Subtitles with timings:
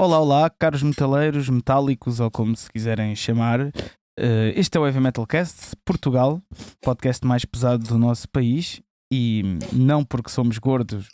[0.00, 3.60] Olá, olá, caros metaleiros, metálicos ou como se quiserem chamar.
[3.60, 6.40] Uh, este é o Heavy Metal Cast Portugal,
[6.80, 8.80] podcast mais pesado do nosso país
[9.12, 11.08] e não porque somos gordos,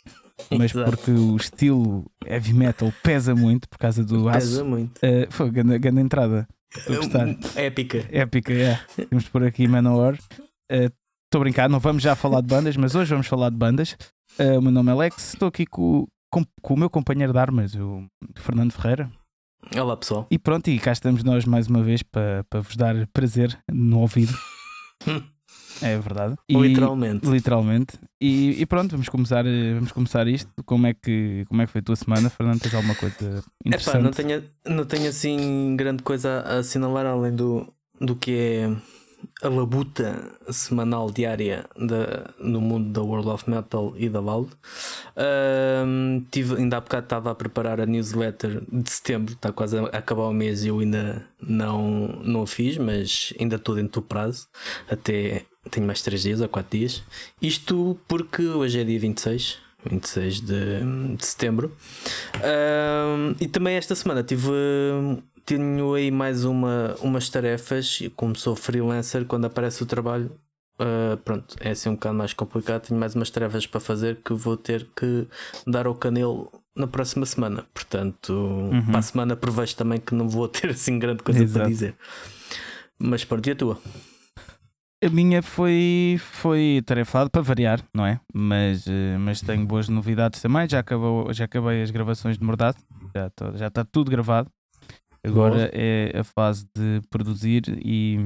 [0.51, 0.91] mas Exato.
[0.91, 4.49] porque o estilo heavy metal pesa muito por causa do aço.
[4.49, 4.99] Pesa muito.
[4.99, 6.47] Uh, foi grande, grande entrada.
[6.87, 7.35] Gostar.
[7.55, 8.07] Épica.
[8.11, 8.79] Épica, é.
[9.09, 10.15] Temos por aqui Manowar.
[10.69, 13.97] Estou a brincar, não vamos já falar de bandas, mas hoje vamos falar de bandas.
[14.39, 17.39] Uh, o meu nome é Alex, estou aqui com, com, com o meu companheiro de
[17.39, 18.03] armas, o
[18.35, 19.09] Fernando Ferreira.
[19.79, 20.27] Olá pessoal.
[20.29, 24.01] E pronto, e cá estamos nós mais uma vez para, para vos dar prazer no
[24.01, 24.33] ouvido.
[25.81, 26.35] é verdade.
[26.49, 27.25] E- Literalmente.
[27.25, 27.97] Literalmente.
[28.21, 30.51] E, e pronto, vamos começar, eh, vamos começar isto.
[30.65, 32.59] Como é, que, como é que foi a tua semana, Fernando?
[32.59, 34.03] Tens alguma coisa Epá, interessante?
[34.03, 37.65] não tenho, não tenho assim grande coisa a assinalar além do,
[38.01, 38.75] do que é
[39.41, 44.51] a labuta semanal diária da, no mundo da World of Metal e da Valve.
[45.15, 49.83] Ahm, tive, ainda há bocado estava a preparar a newsletter de setembro, está quase a
[49.85, 54.07] acabar o mês e eu ainda não, não a fiz, mas ainda estou dentro do
[54.07, 54.47] prazo.
[54.89, 57.03] Até tenho mais 3 dias ou 4 dias.
[57.41, 59.65] Isto porque hoje é dia 26.
[59.89, 61.71] 26 de, de setembro.
[62.35, 64.51] Ahm, e também esta semana tive.
[65.45, 70.31] Tenho aí mais uma, umas tarefas e como sou freelancer, quando aparece o trabalho,
[70.79, 72.87] ah, pronto, é assim um bocado mais complicado.
[72.87, 75.27] Tenho mais umas tarefas para fazer que vou ter que
[75.65, 77.65] dar ao canelo na próxima semana.
[77.73, 81.59] Portanto, para a semana prevejo também que não vou ter assim grande coisa Exato.
[81.59, 81.95] para dizer.
[82.99, 83.79] Mas parti a tua.
[85.03, 88.19] A minha foi, foi tarefado para variar, não é?
[88.33, 90.67] Mas, eh, mas tenho boas novidades também.
[90.67, 92.77] Já, acabou, já acabei as gravações de Mordado,
[93.13, 94.49] já está já tá tudo gravado.
[95.25, 98.17] Agora é a fase de produzir e.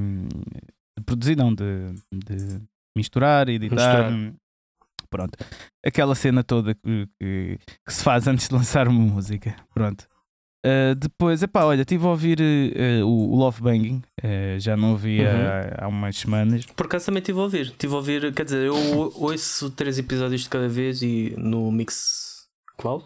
[0.98, 2.60] De produzir, não, de, de
[2.96, 4.10] misturar, editar.
[4.10, 4.34] Misturar.
[5.08, 5.38] Pronto.
[5.84, 9.56] Aquela cena toda que, que, que se faz antes de lançar uma música.
[9.74, 10.06] Pronto.
[10.64, 14.90] Uh, depois, epá, olha, estive a ouvir uh, o, o Love Banging, uh, já não
[14.90, 16.66] ouvi há, há umas semanas.
[16.66, 17.66] Por acaso também estive a ouvir.
[17.68, 21.72] Estive a ouvir, quer dizer, eu ou- ouço três episódios de cada vez e no
[21.72, 22.29] Mix
[22.80, 23.04] Cloud,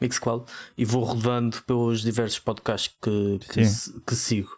[0.00, 0.44] Mix Cloud
[0.76, 3.62] e vou rodando pelos diversos podcasts que, que,
[4.06, 4.50] que sigo.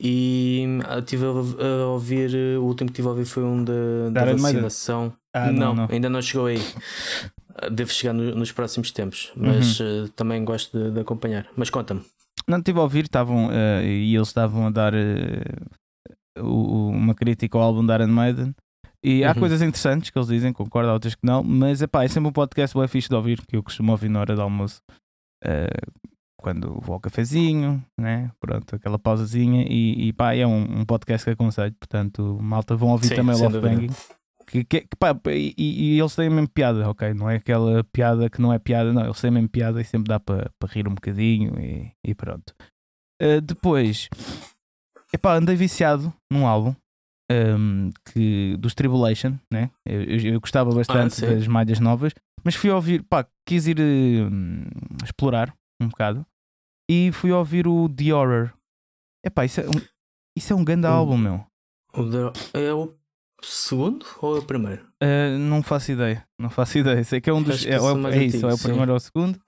[0.00, 3.72] E ah, estive a, a ouvir, o último que estive a ouvir foi um da,
[4.12, 5.12] da vacinação.
[5.34, 5.88] Ah, não, não, não.
[5.90, 6.58] ainda não chegou aí.
[7.54, 10.04] Ah, Devo chegar no- nos próximos tempos, mas Uhum.
[10.04, 11.46] ah, também gosto de, de acompanhar.
[11.56, 12.02] Mas conta-me.
[12.46, 16.42] Não estive a ouvir, estavam uh, e eles estavam a dar uh,
[16.90, 18.54] uma crítica ao álbum da Iron Maiden.
[19.08, 19.38] E há Uhum.
[19.38, 22.32] coisas interessantes que eles dizem, concordo, há outras que não, mas epá, é sempre um
[22.32, 24.82] podcast bem fixe de ouvir, que eu costumo ouvir na hora do almoço.
[25.44, 28.32] Uh, quando vou ao cafezinho, né?
[28.40, 32.88] Pronto, aquela pausazinha e, e pá, é um, um podcast que aconselho, portanto, malta vão
[32.90, 33.60] ouvir Sim, também Love.
[33.60, 33.90] Banging.
[34.46, 37.14] Que, que, que, pá, e, e eles têm a mesma piada, ok?
[37.14, 39.84] Não é aquela piada que não é piada, não, eles têm a mesma piada e
[39.84, 42.52] sempre dá para para rir um bocadinho e, e pronto.
[43.22, 44.08] Uh, depois,
[45.12, 46.74] epá, andei viciado num álbum
[47.30, 49.70] um, que, dos Tribulation, né?
[49.84, 51.26] Eu, eu, eu gostava bastante sim.
[51.26, 52.12] das malhas novas,
[52.44, 54.64] mas fui ouvir, pá, quis ir hum,
[55.04, 56.24] explorar um bocado
[56.90, 58.52] e fui ouvir o The Horror.
[59.24, 59.80] Epá, isso é um,
[60.36, 61.44] isso é um grande O- álbum, meu.
[61.92, 62.94] O da- é o
[63.42, 64.84] segundo ou é o primeiro?
[65.02, 67.02] Uh, não faço ideia, não faço ideia.
[67.04, 67.64] Sei que é um dos.
[67.66, 68.62] É, é, é isso, é o sim.
[68.64, 69.40] primeiro ou o segundo.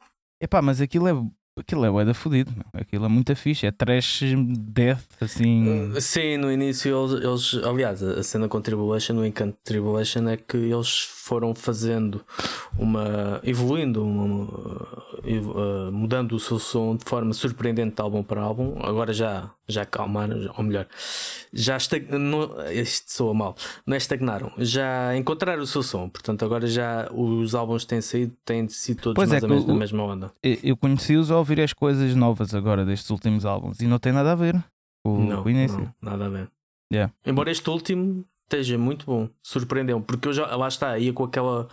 [0.43, 1.12] Epá, mas aquilo é.
[1.58, 4.22] Aquilo é da fodido, aquilo é muito fixe, é trash
[4.56, 5.91] death, assim.
[5.92, 10.28] Uh, Sim, no início eles, eles- aliás, a cena com Tribulation, o encanto de Tribulation
[10.28, 12.20] é que eles foram fazendo
[12.78, 13.41] uma.
[13.42, 14.47] evoluindo, uma,
[15.24, 18.78] ev- uh, mudando o seu som de forma surpreendente de álbum para álbum.
[18.82, 20.86] Agora já, já acalmaram, ou melhor,
[21.52, 22.54] já estagnaram.
[22.72, 26.08] Isto soa mal, não é estagnaram, já encontraram o seu som.
[26.08, 29.54] Portanto, agora já os álbuns têm saído têm sido todos Pois é mais ou que
[29.54, 30.32] menos o- na mesma onda.
[30.42, 34.33] Eu- conheci-os a ouvir as coisas novas agora destes últimos álbuns e não tem nada
[34.33, 34.62] a ver
[35.03, 35.78] com o- Não, o início.
[35.78, 36.50] não, nada a ver.
[36.92, 37.12] Yeah.
[37.24, 41.68] Embora este último esteja muito bom, surpreendeu-me, porque eu já lá está, ia com aquela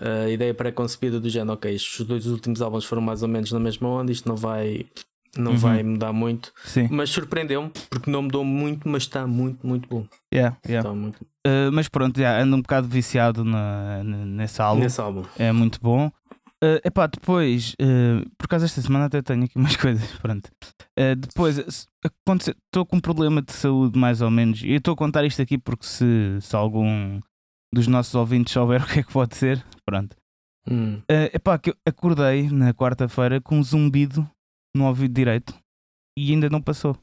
[0.00, 3.58] ah, ideia pré-concebida do género, ok, estes dois últimos álbuns foram mais ou menos na
[3.58, 4.86] mesma onda, isto não vai,
[5.36, 5.58] não Uhum.
[5.58, 10.06] vai mudar muito, Sim, mas surpreendeu-me, porque não mudou muito, mas está muito, muito bom.
[10.32, 10.88] yeah, yeah.
[10.88, 14.80] Está muito Uh, mas pronto, já, ando um bocado viciado na, nesse álbum.
[14.80, 15.24] nesse álbum.
[15.36, 16.08] É muito bom.
[16.62, 20.48] Uh, epá, depois, uh, por causa desta semana até tenho aqui umas coisas, pronto.
[20.96, 24.96] Uh, depois, estou com um problema de saúde mais ou menos, e eu estou a
[24.96, 27.20] contar isto aqui porque se, se algum
[27.74, 30.16] dos nossos ouvintes souber o que é que pode ser, pronto.
[30.70, 30.98] Hum.
[31.10, 34.28] Uh, epá, que eu acordei na quarta-feira com um zumbido
[34.76, 35.52] no ouvido direito
[36.16, 36.96] e ainda não passou.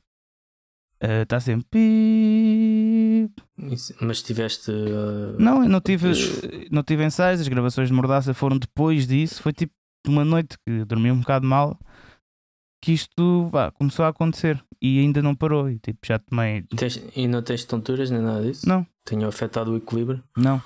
[1.01, 1.65] Está sempre.
[1.71, 3.31] pi-
[3.73, 4.71] Isso- Mas tiveste.
[4.71, 6.11] ah, Não, eu não tive,
[6.71, 9.41] não tive ensaios, as gravações de Mordaça foram depois disso.
[9.41, 9.73] Foi tipo
[10.07, 11.77] uma noite que dormi um bocado mal
[12.83, 15.69] que isto pá, começou a acontecer e ainda não parou.
[15.69, 16.63] E tipo, já tomei.
[16.75, 18.67] Tens- e não tens tonturas nem nada disso?
[18.67, 18.85] Não.
[19.05, 20.23] Tenho afetado o equilíbrio?
[20.37, 20.61] Não.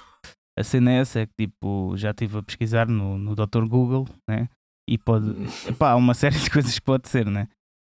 [0.57, 3.65] A cena é essa, é que tipo, já estive a pesquisar no, no Dr.
[3.67, 4.47] Google, né?
[4.87, 5.27] E pode.
[5.67, 7.47] Epá, há uma série de coisas que pode ser, né?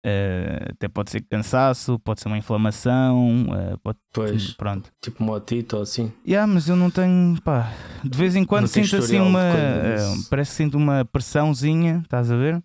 [0.07, 3.99] Eh, até pode ser cansaço, pode ser uma inflamação, eh, pode.
[4.13, 4.93] Pois, Pronto.
[5.01, 6.13] tipo motito ou assim.
[6.27, 7.73] Yeah, mas eu não tenho, pá,
[8.05, 10.27] de vez em quando Não sinto assim uma, disso.
[10.29, 12.63] parece que sinto uma pressãozinha, estás a ver?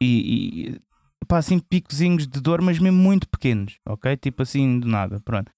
[0.00, 0.80] E, e
[1.26, 4.16] pá, assim picozinhos de dor, mas mesmo muito pequenos, ok?
[4.16, 5.50] Tipo assim, do nada, pronto.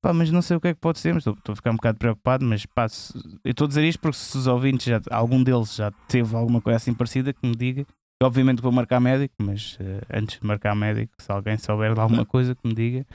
[0.00, 1.70] Pá, mas não sei o que é que pode ser, mas estou estou a ficar
[1.70, 4.86] um bocado preocupado, mas pá, se- eu estou a dizer isto porque se os ouvintes,
[4.86, 7.84] já, algum deles já teve alguma coisa assim parecida, que me diga.
[8.22, 12.24] Obviamente vou marcar médico, mas eh, antes de marcar médico, se alguém souber de alguma
[12.26, 13.06] coisa que me diga.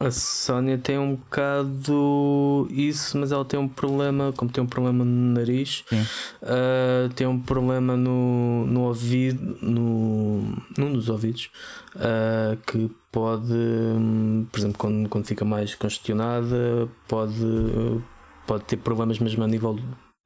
[0.00, 5.04] A Sónia tem um bocado isso, mas ela tem um problema, como tem um problema
[5.04, 5.84] no nariz,
[6.42, 10.42] ah, tem um problema no, no ouvido, no,
[10.76, 11.48] num dos ouvidos,
[11.94, 13.54] ah, que pode,
[14.50, 18.02] por exemplo, quando, quando fica mais congestionada, pode,
[18.48, 19.78] pode ter problemas mesmo a nível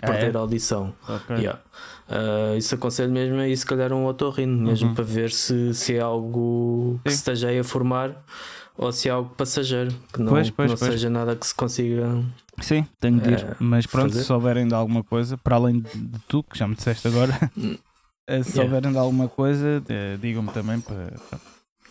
[0.03, 0.39] Ah, perder é?
[0.39, 0.95] a audição.
[1.09, 1.37] Ok.
[1.37, 1.61] Yeah.
[2.09, 4.95] Ah, isso aconselho mesmo a ir se calhar um otorrino, mesmo Uhum.
[4.95, 7.17] para ver se, se é algo que Sim.
[7.17, 8.25] se esteja aí a formar
[8.77, 10.93] ou se é algo passageiro, que não, Pois, que pois, não pois.
[10.93, 12.23] seja nada que se consiga.
[12.61, 13.41] Sim, tenho de ir.
[13.41, 14.21] Eh, Mas pronto, fazer.
[14.21, 17.77] se souberem de alguma coisa, para além de, tu, que já me disseste agora, Hum.
[18.29, 18.71] eh, se Yeah.
[18.71, 19.83] souberem de alguma coisa,
[20.21, 21.13] digam-me também para,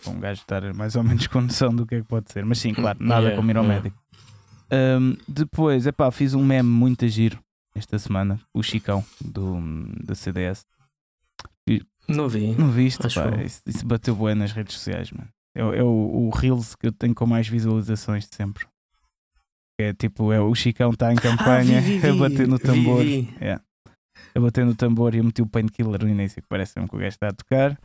[0.04, 2.46] para um gajo estar mais ou menos com noção do que é que pode ser.
[2.46, 3.82] Mas sim, claro, nada Yeah, como ir ao yeah.
[3.84, 3.98] médico.
[4.72, 7.38] Ahm, depois, epá, fiz um meme muito a giro
[7.78, 9.58] esta semana, o Chicão do,
[10.04, 10.66] da CDS.
[12.08, 12.56] Não vi.
[12.56, 13.02] Não viste?
[13.14, 15.28] Pá, isso, isso bateu bué nas redes sociais, mano.
[15.56, 18.66] É, o- é o, o Reels que eu tenho com mais visualizações de sempre.
[19.80, 22.20] É tipo, é, o Chicão está em campanha Ah, vi, vi, a vi.
[22.20, 23.02] bater no tambor.
[23.42, 23.60] É.
[24.34, 26.96] A bater no tambor e eu meti o painkiller no início, que parece mesmo que
[26.96, 27.78] o gajo está a tocar.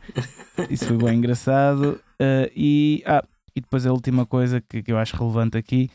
[0.69, 1.99] Isso foi bem engraçado.
[2.25, 3.21] Ah, e, ah,
[3.53, 5.89] e depois a última coisa que, que eu acho relevante aqui,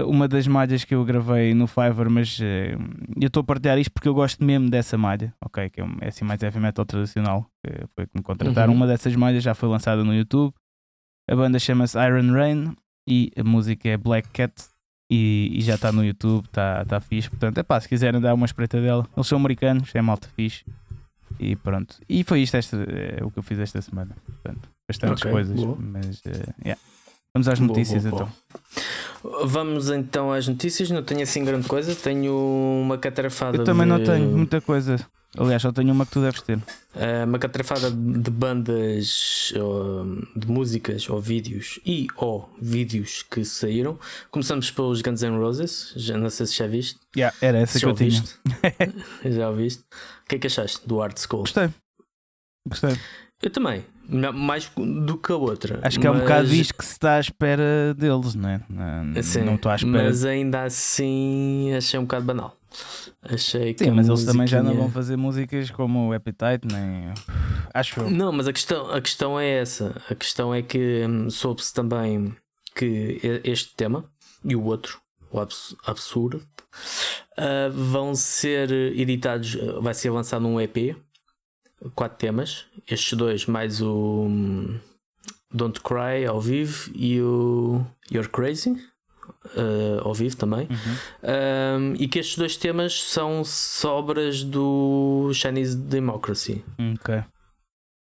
[0.00, 2.76] uma das malhas que eu gravei no Fiverr, mas eh,
[3.20, 5.68] eu estou a partilhar isto porque eu gosto mesmo dessa malha, ok?
[5.68, 8.72] Que é, um- é assim mais heavy metal tradicional, que foi que me contrataram.
[8.72, 8.78] Uhum.
[8.78, 10.54] Uma dessas malhas já foi lançada no YouTube.
[11.30, 12.74] A banda chama-se Iron Rain
[13.08, 14.52] e a música é Black Cat
[15.10, 17.28] e, e já está no YouTube, está tá fixe.
[17.28, 20.64] Portanto, é pá, se quiserem dar uma espreita dela, eles são americanos, é malta fixe.
[21.38, 21.98] E pronto.
[22.08, 24.14] E foi isto esta, é, o que eu fiz esta semana.
[24.26, 25.76] Portanto, bastantes Ok, coisas, boa.
[25.80, 26.80] mas eh, yeah.
[27.34, 28.32] Vamos às Boa, notícias boa, então.
[29.22, 29.46] boa.
[29.46, 30.90] Vamos então às notícias.
[30.90, 31.94] Não tenho assim grande coisa.
[31.94, 32.34] Tenho
[32.82, 33.56] uma catrafada.
[33.56, 34.96] Eu também não de- tenho muita coisa.
[35.38, 36.58] Aliás, só tenho uma que tu deves ter.
[36.58, 43.98] Uh, uma catrafada de bandas uh, de músicas ou vídeos e ou vídeos que saíram.
[44.30, 47.00] Começamos pelos Guns N' Roses, já não sei se já viste.
[47.16, 48.22] Yeah, era essa Se que eu tinha.
[49.24, 49.82] já ouviste?
[50.24, 51.42] O que é que achaste do Art School?
[51.44, 51.70] Gostei.
[52.68, 52.94] Gostei.
[53.42, 55.80] Eu também, mais do que a outra.
[55.82, 58.60] Acho que é um mas- bocado isto que se está à espera deles, não é?
[58.68, 60.04] Não, Sim, não estou à espera.
[60.04, 62.56] Mas ainda assim achei um bocado banal.
[63.22, 66.66] Achei que Sim, mas eles também já não musiquinha- vão fazer músicas como o Appetite,
[66.72, 67.12] nem.
[67.74, 68.10] Acho eu.
[68.10, 69.94] Não, mas a questão, a questão é essa.
[70.10, 72.34] A questão é que hum, soube-se também
[72.74, 74.04] que este tema
[74.44, 74.98] e o outro,
[75.30, 76.42] o abs- absurdo,
[77.36, 79.54] ah, vão ser editados.
[79.80, 80.96] Vai ser lançado um EP,
[81.94, 82.66] quatro temas.
[82.88, 84.78] Estes dois, mais o hum,
[85.52, 88.76] Don't Cry ao vivo e o You're Crazy.
[89.56, 90.96] ah, ao vivo também, Uhum.
[91.22, 97.22] Um, e que estes dois temas são sobras do Chinese Democracy Ok.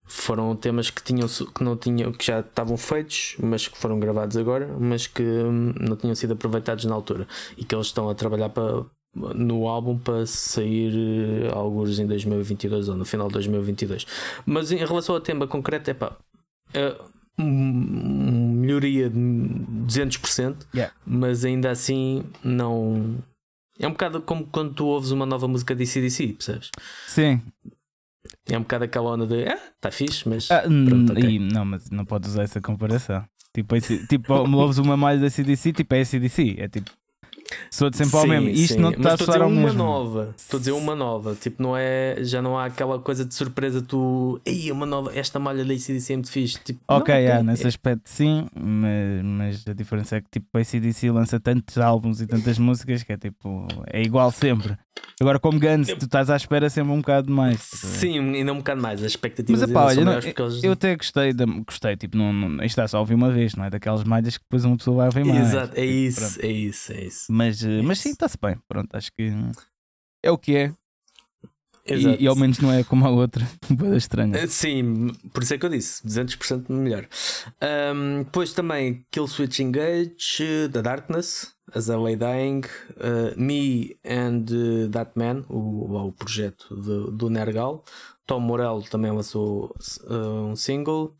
[0.05, 4.37] foram temas que tinham que não tinham que já estavam feitos mas que foram gravados
[4.37, 8.15] agora mas que hum, não tinham sido aproveitados na altura e que eles estão a
[8.15, 10.93] trabalhar para no álbum para sair
[11.45, 14.05] eh, alguns em 2022 ou no final de 2022
[14.45, 16.15] mas em relação ao tema concreto é pá
[16.73, 16.95] é
[17.37, 20.93] uma melhoria de 200% Yeah.
[21.05, 23.17] mas ainda assim não
[23.79, 26.69] é um bocado como quando tu ouves uma nova música de CDC, percebes?
[27.07, 27.41] Sim.
[28.45, 31.23] É um bocado aquela onda de ah, tá fixe, mas Ah, pronto, hum, ok.
[31.23, 33.23] e- não, mas não podes usar essa comparação.
[33.53, 36.55] Tipo, esse, tipo ouves uma malha da CDC, tipo é CDC.
[36.59, 36.91] É tipo.
[37.71, 38.49] Soa sempre ao Sim, mesmo.
[38.49, 38.79] Isto sim.
[38.79, 39.77] não está a Mas estou a soar dizer ao uma mesmo.
[39.77, 40.35] nova.
[40.37, 41.35] Estou a dizer uma nova.
[41.35, 42.17] Tipo, não é.
[42.21, 43.81] Já não há aquela coisa de surpresa.
[43.81, 44.39] Tu.
[44.45, 45.11] Ei, uma nova.
[45.17, 46.59] Esta malha da ACDC é muito fixe.
[46.63, 50.47] Tipo, Ok, não, yeah, é- nesse aspecto sim, mas, mas a diferença é que tipo
[50.57, 54.77] a ACDC lança tantos álbuns e tantas músicas que é tipo, é igual sempre.
[55.21, 57.59] Agora como Guns, tu estás à espera sempre um bocado mais.
[57.61, 58.99] Sim, ainda um bocado mais.
[59.01, 60.63] As expectativas Mas epá, olha, são não, eles.
[60.63, 63.55] eu até gostei, da, gostei, tipo, não, não, isto está só a ouvir uma vez,
[63.55, 63.69] não é?
[63.69, 65.49] Daquelas malhas que depois uma pessoa vai ouvir mais.
[65.49, 66.45] Exato, é Tipo, isso, pronto.
[66.45, 67.25] é isso, é isso.
[67.29, 69.31] Mas, eh, mas sim, está-se bem, pronto, acho que
[70.23, 70.73] é o que é.
[71.85, 74.37] E, e, ao menos não é como a outra, boa estranha.
[74.37, 77.07] Eh, sim, por isso é que eu disse, 200% melhor.
[77.95, 82.61] Um, depois também Kill Switch Engage, The Darkness, As I Lay Dying,
[82.97, 87.83] uh, Me and uh, That Man, o, o projeto de, do Nergal.
[88.27, 91.15] Tom Morello também lançou uh, um single.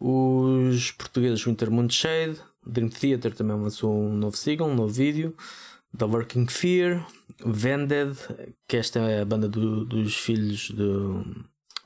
[0.00, 5.36] Os portugueses Winter Moon Shade, Dream Theater também lançou um novo single, um novo vídeo.
[5.96, 7.06] The Working Fear,
[7.44, 8.16] Vended,
[8.68, 11.24] que esta é a banda do, dos filhos do,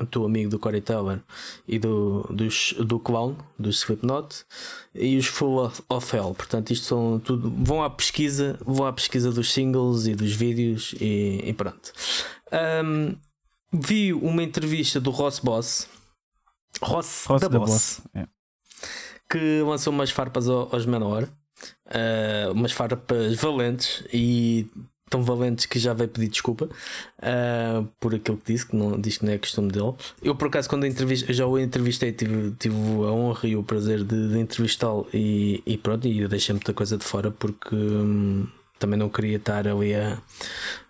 [0.06, 1.20] teu amigo do Corey Taylor
[1.66, 4.44] e do, dos, do Clown, do Slipknot,
[4.94, 6.34] e os Full of, of, Hell.
[6.34, 7.52] Portanto, isto são tudo.
[7.64, 11.92] Vão à pesquisa, vão à pesquisa dos singles e dos vídeos e, e pronto.
[12.84, 13.16] Um,
[13.72, 15.88] vi uma entrevista do Ross Boss,
[16.82, 18.00] Ross, Ross da, Boss, Boss.
[18.14, 18.26] É.
[19.28, 21.28] que lançou umas farpas aos menor
[21.86, 24.66] uh, umas farpas valentes e
[25.08, 29.18] tão valentes que já veio pedir desculpa uh, por aquilo que disse, que não, diz
[29.18, 29.94] que não é costume dele.
[30.22, 34.04] Eu, por acaso, quando entrevist, já o entrevistei, tive, tive a honra e o prazer
[34.04, 38.46] de, de entrevistá-lo e, e, pronto, e eu deixei muita coisa de fora porque hum,
[38.78, 40.18] também não queria estar ali a.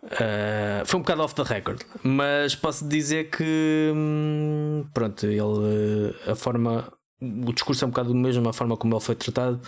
[0.04, 6.34] Uh, foi um bocado off the record, mas posso dizer que hum, pronto, ele a
[6.34, 9.60] forma o discurso é um bocado o mesmo, a forma como ele foi tratado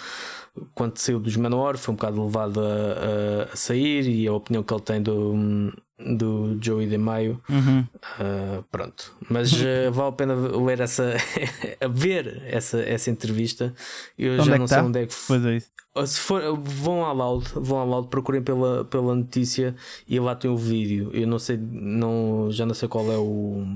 [0.75, 4.63] quando saiu dos Manowar foi um bocado levado a, a, a, sair e a opinião
[4.63, 7.81] que ele tem do, do Joey de Maio uhum.
[7.81, 11.15] uh, pronto mas uh, vale a pena ler essa
[11.81, 13.75] a ver essa, essa entrevista
[14.19, 14.85] eu onde já é não sei tá?
[14.85, 15.71] onde é que pois é isso.
[16.07, 19.75] Se for, vão à Loud, vão à Loud, procurem pela, pela notícia
[20.07, 21.11] e lá tem o vídeo.
[21.13, 23.67] Eu não sei, não, já não sei qual é o,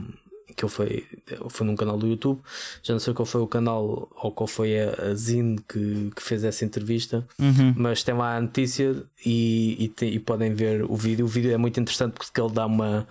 [0.57, 1.07] que foi,
[1.49, 2.41] foi num canal do YouTube,
[2.83, 6.23] já não sei qual foi o canal ou qual foi a, a Zine que, que
[6.23, 7.75] fez essa entrevista, uhum.
[7.77, 11.25] mas tem lá a notícia e, e, tem, e, podem ver o vídeo.
[11.25, 13.07] O vídeo é muito interessante porque ele dá uma,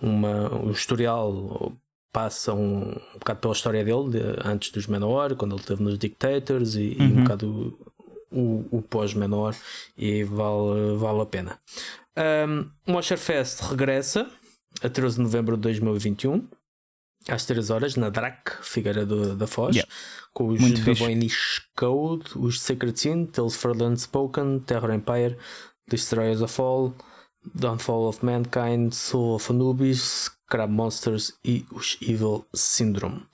[0.00, 1.72] uma, um historial,
[2.12, 5.98] passa um, um bocado pela história dele, de, antes dos Menor, quando ele esteve nos
[5.98, 6.94] Dictators e, uhum.
[6.98, 7.22] e um uhum.
[7.22, 7.78] bocado
[8.30, 9.54] o, o pós-Menor,
[9.96, 11.58] e vale, vale a pena.
[12.16, 14.26] Um, o Fest regressa
[14.82, 16.46] a 13 de novembro de 2021
[17.28, 19.92] às 3 horas na DRAC, Figueira do, da Foz, yeah.
[20.32, 25.36] com os The Voynich Code, os Sacred Sin, Tales for the Unspoken, Terror Empire,
[25.88, 26.94] Destroyers of All,
[27.54, 33.26] Downfall of Mankind, Soul of Anubis, Crab Monsters e os Evil Syndrome.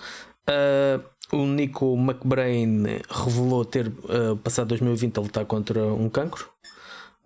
[0.49, 6.50] Uh, o Nico McBrain revelou ter uh, passado 2020 a lutar contra um cancro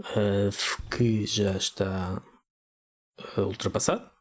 [0.01, 2.21] uh, que já está
[3.37, 4.16] ultrapassado.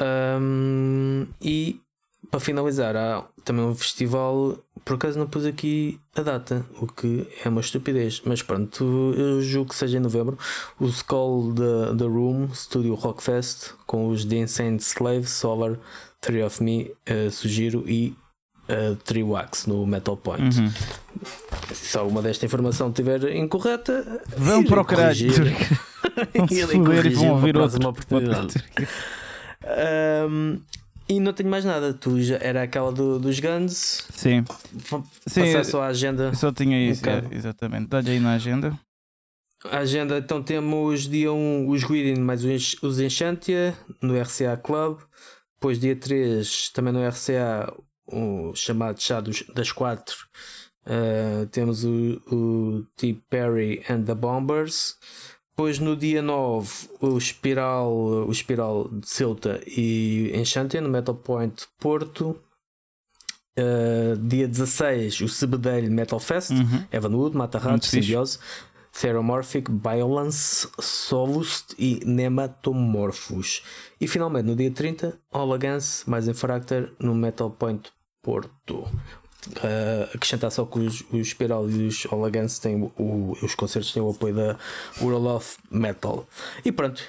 [0.00, 1.80] Um, e
[2.30, 4.58] para finalizar, há também um festival.
[4.84, 9.42] Por acaso não pus aqui a data, o que é uma estupidez, mas pronto, eu
[9.42, 10.38] julgo que seja em novembro.
[10.78, 15.78] O Skull da The Room Studio Rockfest com os The Insane Slave, Solar,
[16.20, 18.16] Three of Me, uh, Sugiro e
[18.68, 20.60] uh, Three Wax no Metal Point.
[20.60, 20.72] Uhum.
[21.72, 25.14] Se alguma desta informação estiver incorreta, vão procurar.
[25.16, 28.54] e vão ouvir outra oportunidade.
[30.28, 30.60] Um,
[31.08, 31.94] e não tenho mais nada.
[31.94, 34.06] Tu já era aquela do, dos Guns.
[34.10, 34.44] Sim.
[35.24, 36.34] Passar só a agenda.
[36.34, 37.88] Só tinha isso, um é, exatamente.
[37.88, 38.78] Dá-lhe aí na agenda.
[39.70, 44.98] A agenda, então temos dia 1 os Guiding mais os, os Enchantia no RCA Club.
[45.54, 47.72] Depois dia 3 também no RCA
[48.06, 50.14] o chamado chá dos, das 4.
[50.86, 53.20] Uh, temos o, o T.
[53.28, 54.96] Perry and the Bombers.
[55.50, 61.66] Depois no dia 9 o Espiral, o Espiral de Ceuta e Enchantia no Metal Point
[61.78, 62.38] Porto.
[63.58, 66.84] Uh, dia 16 o Cebedelho Metal Fest, uhum.
[66.92, 68.38] Evanwood, Mata Ratos, Simbiose,
[68.92, 73.62] Theromorphic, Violence, Solust e Nematomorphos.
[73.98, 77.90] E finalmente no dia 30 Holagance mais Infractor no Metal Point
[78.26, 81.36] Porto uh, acrescentar só que os, os
[81.70, 84.56] e os Olagans têm o, os concertos têm o apoio da
[85.00, 86.26] World of Metal.
[86.64, 87.00] E pronto,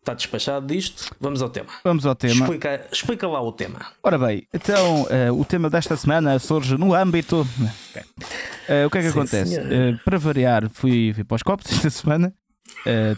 [0.00, 1.10] está despachado disto.
[1.18, 1.70] Vamos ao tema.
[1.82, 2.34] Vamos ao tema.
[2.34, 3.86] Explica, explica lá o tema.
[4.02, 7.46] Ora bem, então uh, o tema desta semana surge no âmbito.
[7.90, 8.02] Okay.
[8.02, 9.58] Uh, o que é que Sim, acontece?
[9.58, 12.34] Uh, para variar, fui, fui para os copos esta semana.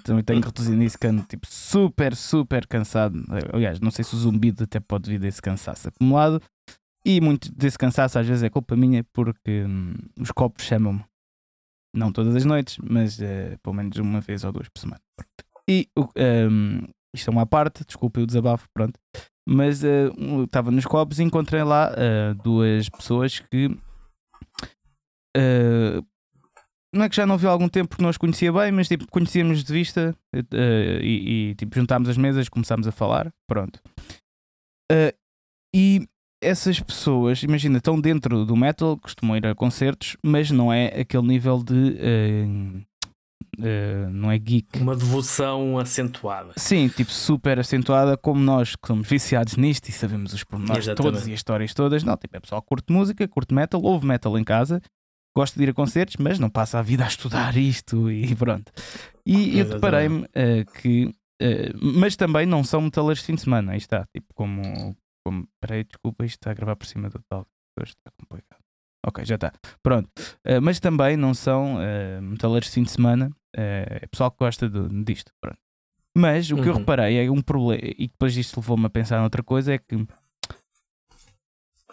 [0.05, 3.21] também tenho que reduzir nisso que ando tipo, super, super cansado.
[3.53, 6.41] Aliás, não sei se o zumbido até pode vir desse cansaço acumulado.
[7.05, 11.05] E muito desse cansaço às vezes é culpa minha porque hum, os copos chamam-me.
[11.95, 15.01] Não todas as noites, mas uh, pelo menos uma vez ou duas por semana.
[15.69, 18.99] E um, isto é uma parte, desculpa o desabafo, pronto.
[19.47, 23.69] Mas uh, estava nos copos e encontrei lá uh, duas pessoas que
[26.95, 28.87] não é que já não vi há algum tempo porque não os conhecia bem, mas
[28.87, 30.15] tipo, conhecíamos de vista
[31.03, 33.81] e, e, tipo, juntámos as mesas, começámos a falar, pronto.
[35.75, 36.07] E
[36.43, 41.27] essas pessoas, imagina, estão dentro do metal, costumam ir a concertos, mas não é aquele
[41.27, 41.73] nível de.
[41.73, 42.83] Uh,
[43.59, 44.81] uh, não é geek.
[44.81, 46.53] Uma devoção acentuada.
[46.57, 51.27] Sim, tipo super acentuada, como nós que somos viciados nisto e sabemos os pormenores todos
[51.27, 52.03] e as histórias todas.
[52.03, 54.83] Não, tipo, é pessoal que curte música, curte metal, ouve metal em casa,
[55.37, 58.73] gosta de ir a concertos, mas não passa a vida a estudar isto e pronto.
[59.25, 61.15] E eu deparei-me uh, que.
[61.81, 65.49] mas também não são metaleiros de fim de semana, aí está, tipo, como, como.
[65.61, 67.47] Peraí, desculpa, isto está a gravar por cima do tal.
[67.81, 68.61] Está complicado.
[69.07, 69.53] Ok, já está.
[69.83, 70.09] Pronto.
[70.47, 73.29] Uh, mas também não são uh, metaleiros de fim de semana.
[73.57, 75.33] Uh, é pessoal que gosta de, disto.
[75.41, 75.59] Pronto.
[76.17, 76.79] Mas o que eu uhum.
[76.81, 80.07] reparei é um problema, e depois isto levou-me a pensar noutra coisa: é que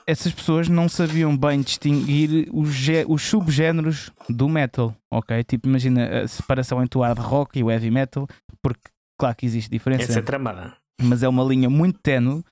[0.06, 2.76] essas pessoas não sabiam bem distinguir os,
[3.08, 5.44] os subgéneros do metal, ok?
[5.44, 8.28] Tipo, imagina a separação entre o hard rock e o heavy metal,
[8.62, 10.04] porque claro que existe diferença.
[10.04, 10.76] Essa é tramada.
[11.02, 12.44] Mas é uma linha muito tenue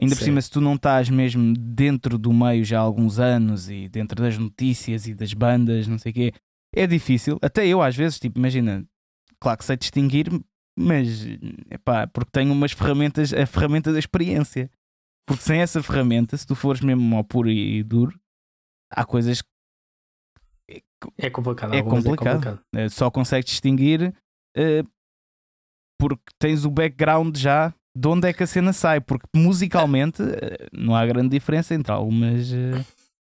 [0.00, 0.18] Ainda Sim.
[0.18, 3.88] por cima, se tu não estás mesmo dentro do meio já há alguns anos e
[3.88, 6.32] dentro das notícias e das bandas, não sei o quê,
[6.74, 7.38] é difícil.
[7.40, 8.86] Até eu, às vezes, tipo, imagina,
[9.40, 10.28] claro que sei distinguir,
[10.78, 11.24] mas
[11.70, 14.70] é pá, porque tenho umas ferramentas, a ferramenta da experiência.
[15.26, 18.18] Porque sem essa ferramenta, se tu fores mesmo ao puro e duro,
[18.90, 19.48] há coisas que.
[21.18, 22.28] É complicado, é complicado.
[22.28, 22.62] É complicado.
[22.74, 24.14] É, só consegues distinguir
[24.56, 24.88] uh,
[25.98, 30.68] porque tens o background já de onde é que a cena sai, porque musicalmente eh,
[30.70, 32.84] não há grande diferença entre algumas uh,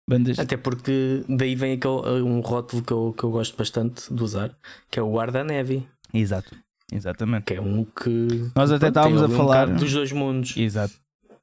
[0.09, 0.39] bandas.
[0.39, 4.23] Até porque daí vem aquele, eh, um rótulo que eu, que eu gosto bastante de
[4.23, 4.57] usar,
[4.89, 5.85] que é o ar da neve.
[6.15, 6.57] Exato,
[6.93, 7.47] exatamente.
[7.47, 8.51] Que é um que.
[8.55, 9.69] Nós até estávamos a falar.
[9.69, 10.57] Um dos dois mundos.
[10.57, 10.95] Exato.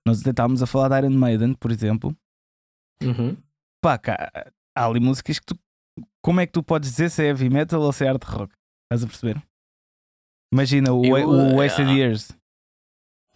[0.08, 2.16] Nós até estávamos a falar da Iron Maiden, por exemplo.
[3.04, 3.36] Uhum.
[3.84, 4.32] Pá, cá,
[4.74, 5.60] há ali músicas que tu.
[6.24, 8.54] Como é que tu podes dizer se é heavy metal ou se é hard rock?
[8.86, 9.44] Estás a perceber?
[10.54, 12.39] Imagina o, eu, o Wasted uh, Years.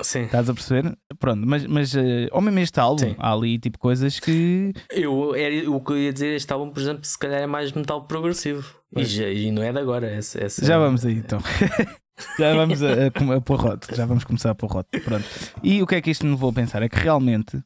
[0.01, 0.23] Sim.
[0.23, 0.97] Estás a perceber?
[1.19, 3.15] Pronto, mas, mas uh, ao mesmo este álbum, Sim.
[3.17, 4.73] há ali tipo coisas que.
[4.89, 7.71] Eu, era, o que eu ia dizer, este álbum, por exemplo, se calhar é mais
[7.71, 8.75] metal progressivo.
[8.95, 10.07] E, já, e, não é de agora.
[10.07, 10.65] Essa, essa...
[10.65, 11.39] Já vamos aí então.
[12.37, 13.95] já vamos a, a, a pôr rote.
[13.95, 14.99] Já vamos começar a pôr rote.
[14.99, 15.25] Pronto.
[15.63, 16.81] E o que é que isto me levou a pensar?
[16.81, 17.63] É que realmente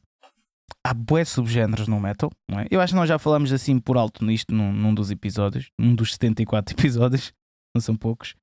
[0.84, 2.66] há bué subgéneros no metal, não é?
[2.70, 5.94] Eu acho que nós já falamos assim por alto nisto num, num dos episódios, num
[5.94, 7.32] dos 74 episódios,
[7.74, 8.34] não são poucos.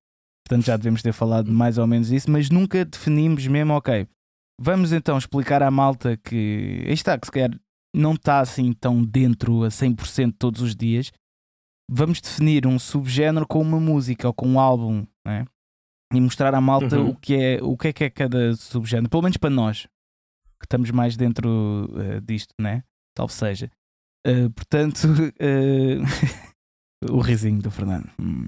[0.47, 4.07] Portanto, já devemos ter falado mais ou menos isso, mas nunca definimos mesmo, ok.
[4.61, 7.49] Vamos então explicar à malta que está, que se calhar
[7.95, 11.11] não está assim tão dentro a 100% todos os dias.
[11.89, 15.45] Vamos definir um subgénero com uma música ou com um álbum, né?
[16.13, 17.09] E mostrar à malta uhum.
[17.09, 19.87] o, que é, o que é que é cada subgénero, pelo menos para nós
[20.59, 22.83] que estamos mais dentro uh, disto, né?
[23.15, 23.69] Tal seja.
[24.25, 26.45] Uh, portanto, uh...
[27.11, 28.09] o risinho do Fernando.
[28.19, 28.45] Hum.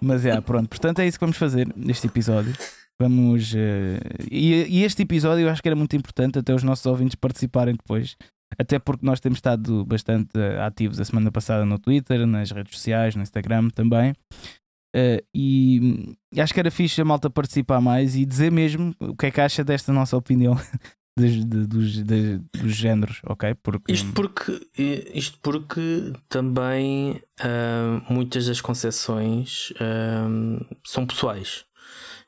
[0.00, 0.68] Mas é, pronto.
[0.68, 2.54] Portanto, é isso que vamos fazer neste episódio.
[3.00, 3.52] Vamos.
[3.52, 3.98] Uh,
[4.30, 7.74] e, e, este episódio eu acho que era muito importante até os nossos ouvintes participarem
[7.74, 8.16] depois.
[8.58, 12.76] Até porque nós temos estado bastante uh, ativos a semana passada no Twitter, nas redes
[12.76, 14.12] sociais, no Instagram também.
[14.96, 19.14] Uh, e, e acho que era fixe a malta participar mais e dizer mesmo o
[19.14, 20.56] que é que acha desta nossa opinião
[21.26, 23.54] de, dos, de, dos géneros, ok?
[23.62, 23.92] Porque...
[23.92, 24.60] Isto porque,
[25.14, 31.67] isto porque também uh, muitas das concessões uh, são pessoais.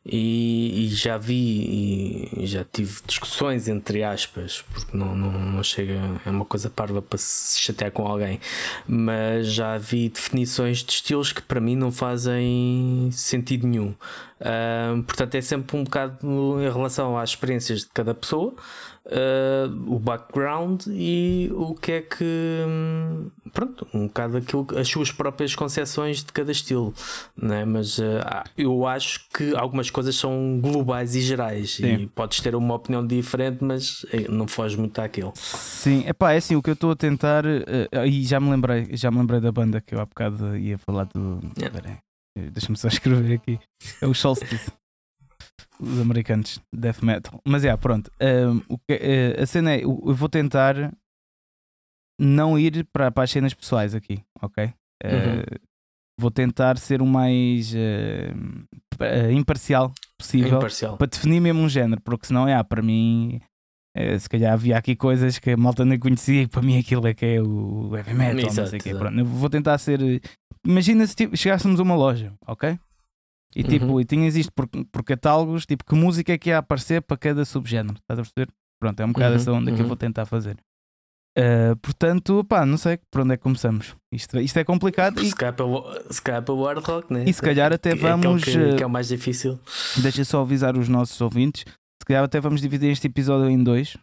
[0.05, 6.01] E, e, já vi e já tive discussões entre aspas, porque não, não, não chega,
[6.25, 8.41] é uma coisa parva para se chatear com alguém,
[8.89, 13.95] mas já vi definições de estilos que para mim não fazem sentido nenhum.
[14.41, 16.19] Uh, portanto, é sempre um bocado
[16.63, 18.55] em relação às experiências de cada pessoa
[19.11, 22.25] uh, o background e o que é que.
[22.66, 26.94] Hum, pronto, um bocado aquilo, as suas próprias concepções de cada estilo,
[27.37, 27.64] né?
[27.64, 28.23] mas uh,
[28.57, 31.94] eu acho que algumas coisas são globais e gerais Sim.
[31.94, 35.33] e podes ter uma opinião diferente, mas eh, não foge muito àquilo.
[35.35, 39.11] Sim, é assim, o que eu estou a tentar, uh, e já me lembrei, já
[39.11, 41.40] me lembrei da banda que eu há bocado ia falar do.
[41.59, 42.01] Yeah.
[42.53, 43.59] Deixa-me só escrever aqui.
[44.01, 44.70] É o Solstice
[45.81, 47.40] os americanos death metal.
[47.45, 48.11] Mas é, yeah, pronto.
[48.21, 50.93] Um, o que, uh, a cena é, eu, vou tentar
[52.21, 54.66] não ir para, para as cenas pessoais aqui, ok?
[54.66, 55.59] Uh, uhum.
[56.21, 60.99] Vou tentar ser o mais uh, imparcial possível imparcial.
[60.99, 63.40] para definir mesmo um género, porque senão, é, para mim,
[64.19, 67.14] se calhar havia aqui coisas que a malta nem conhecia e para mim aquilo é
[67.14, 68.95] que é o heavy metal, Exato, não sei o quê.
[68.95, 69.99] Pronto, eu vou tentar ser.
[70.66, 72.79] Imagina se tipo, chegássemos a uma loja, ok?
[73.55, 74.01] E tipo, uhum.
[74.01, 77.45] e tinhas isto por, por catálogos, tipo, que música é que ia aparecer para cada
[77.45, 78.49] subgénero, estás a perceber?
[78.81, 79.77] Pronto, é um bocado uhum, essa onda uhum.
[79.77, 79.89] que eu uhum.
[79.89, 80.57] vou tentar fazer.
[81.39, 83.95] Uh, portanto, pá, não sei por onde é que começamos.
[84.13, 85.25] Isto, isto é complicado.
[85.25, 87.25] Se calhar pelo, se calhar pelo hard rock, né?
[87.27, 88.43] E se calhar até vamos.
[88.49, 89.59] É, que, que é o mais difícil.
[90.03, 91.65] Deixa só avisar os nossos ouvintes.
[92.01, 93.97] Se calhar até vamos dividir este episódio em dois.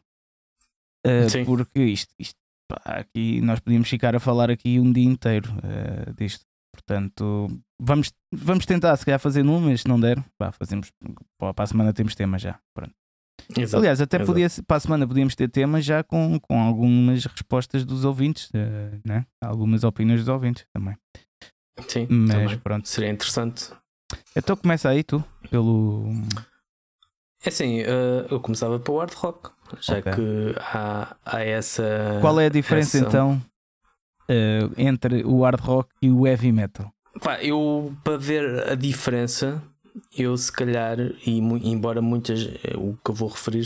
[1.05, 2.35] Uh, porque isto, isto
[2.69, 6.45] pá, aqui nós podíamos ficar a falar aqui um dia inteiro uh, disto.
[6.87, 10.89] Portanto, vamos, vamos tentar se calhar fazer num, mas se não der, pá, fazemos.
[11.37, 12.57] Para a semana temos tema já.
[12.73, 12.93] Pronto.
[13.55, 14.31] Exato, Aliás, até exato.
[14.31, 18.99] podia, para a semana podíamos ter temas já com, com algumas respostas dos ouvintes, uh,
[19.05, 19.25] né?
[19.41, 20.97] algumas opiniões dos ouvintes também.
[21.87, 22.59] Sim, mas também.
[22.59, 22.87] pronto.
[22.87, 23.69] Seria interessante.
[24.35, 26.09] Então começa aí tu, pelo.
[27.43, 30.13] É assim, uh, eu começava pelo hard rock, já okay.
[30.13, 32.17] que há, há essa.
[32.21, 33.05] Qual é a diferença essa...
[33.05, 33.41] então
[34.29, 36.91] uh, entre o hard rock e o heavy metal?
[37.21, 39.61] Pá, eu para ver a diferença
[40.15, 43.61] eu se calhar, e embora muitas eh, o que eu vou referir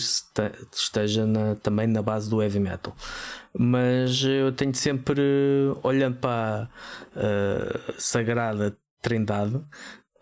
[0.73, 2.95] esteja na, também na base do heavy metal,
[3.57, 5.21] mas eu tenho sempre
[5.83, 6.69] olhando para
[7.15, 9.59] a uh, sagrada trindade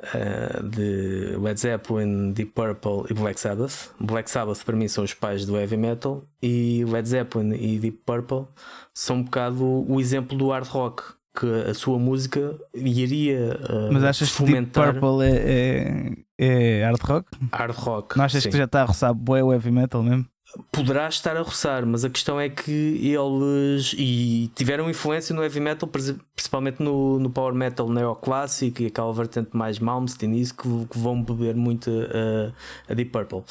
[0.03, 3.91] uh, de Led Zeppelin, Deep Purple e Black Sabbath.
[3.99, 7.99] Black Sabbath para mim são os pais do heavy metal e Led Zeppelin e Deep
[8.05, 8.45] Purple
[8.93, 11.03] são um bocado o exemplo do hard rock
[11.37, 14.87] que a sua música iria uh, Mas achas fomentar...
[14.87, 17.27] que Deep Purple é, é, é, hard rock?
[17.53, 18.17] Hard rock.
[18.17, 18.49] Não achas sim.
[18.49, 20.25] que já está a roçar bué o heavy metal mesmo?
[20.71, 25.59] Poderá estar a roçar, mas a questão é que eles e tiveram influência no heavy
[25.59, 25.87] metal,
[26.35, 31.21] principalmente no, no power metal neoclássico e aquela vertente mais Malmsteen, isso que, que vão
[31.21, 33.43] beber muito a, a Deep Purple.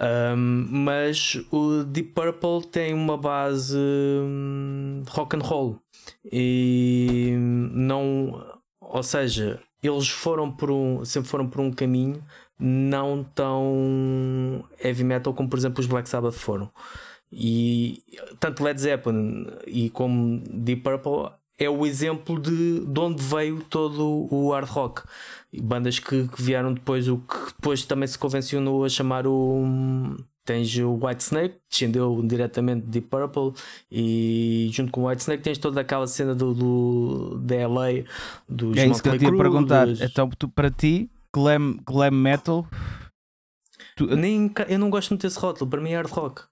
[0.00, 5.78] Um, mas o Deep Purple tem uma base um, rock and roll
[6.30, 7.34] e
[7.72, 8.44] não,
[8.80, 12.22] ou seja, eles foram por um, sempre foram por um caminho
[12.62, 16.70] não tão heavy metal como por exemplo os Black Sabbath foram.
[17.32, 18.02] E
[18.38, 24.28] tanto Led Zeppelin e como Deep Purple é o exemplo de, de onde veio todo
[24.30, 25.02] o hard rock.
[25.62, 29.64] Bandas que, que vieram depois, o que depois também se convencionou a chamar o
[30.44, 33.52] Tens o White Snake, descendeu diretamente de Deep Purple,
[33.90, 38.02] e junto com o White Snake tens toda aquela cena do, do da LA,
[38.48, 39.86] dos É isso que eu te ia perguntar.
[39.86, 40.00] Dos...
[40.00, 42.66] Então, tu, para ti, glam, glam metal.
[43.96, 44.06] Tu...
[44.16, 46.42] Nem, eu não gosto muito desse rótulo, para mim é hard rock.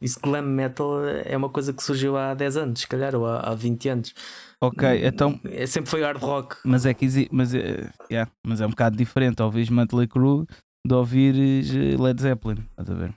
[0.00, 3.38] Isso glam metal é uma coisa que surgiu há 10 anos, se calhar, ou há,
[3.38, 4.14] há 20 anos.
[4.60, 5.40] Ok, então.
[5.44, 6.56] É, sempre foi hard rock.
[6.64, 9.42] Mas é que mas, é, yeah, mas é um bocado diferente.
[9.42, 10.46] Ouvires Mötley Crue
[10.84, 13.14] de ouvires eh, Led Zeppelin, estás a ver?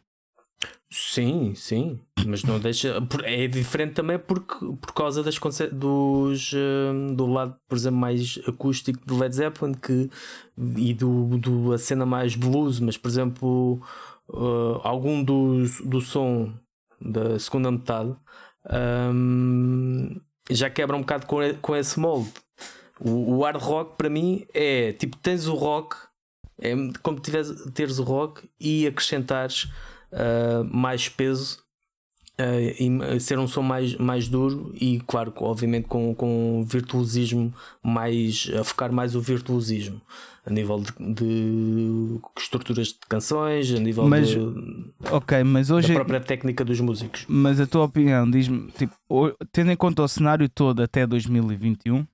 [0.97, 3.05] Sim, sim, mas não deixa.
[3.25, 5.37] É diferente também porque, por causa das
[5.73, 10.09] dos, hum, do lado, por exemplo, mais acústico do Led Zeppelin que,
[10.77, 13.81] e do, do a cena mais blues, mas por exemplo,
[14.29, 16.53] uh, algum do, do som
[17.01, 18.15] da segunda metade
[19.11, 20.17] um,
[20.49, 22.31] já quebra um bocado com, com esse molde.
[23.01, 25.97] O, o hard rock para mim é tipo, tens o rock,
[26.57, 29.69] é como tiveres, teres o rock e acrescentares
[30.11, 31.59] uh, mais peso
[32.39, 38.49] uh, e ser um som mais, mais duro e, claro, obviamente com, com virtuosismo mais
[38.59, 40.01] a focar mais o virtuosismo
[40.45, 44.39] a nível de, de estruturas de canções, a nível mas, de,
[45.11, 47.25] ok, mas hoje, da própria técnica dos músicos.
[47.27, 48.93] Mas a tua opinião, diz-me, tipo,
[49.51, 52.05] tendo em conta o cenário todo até 2021,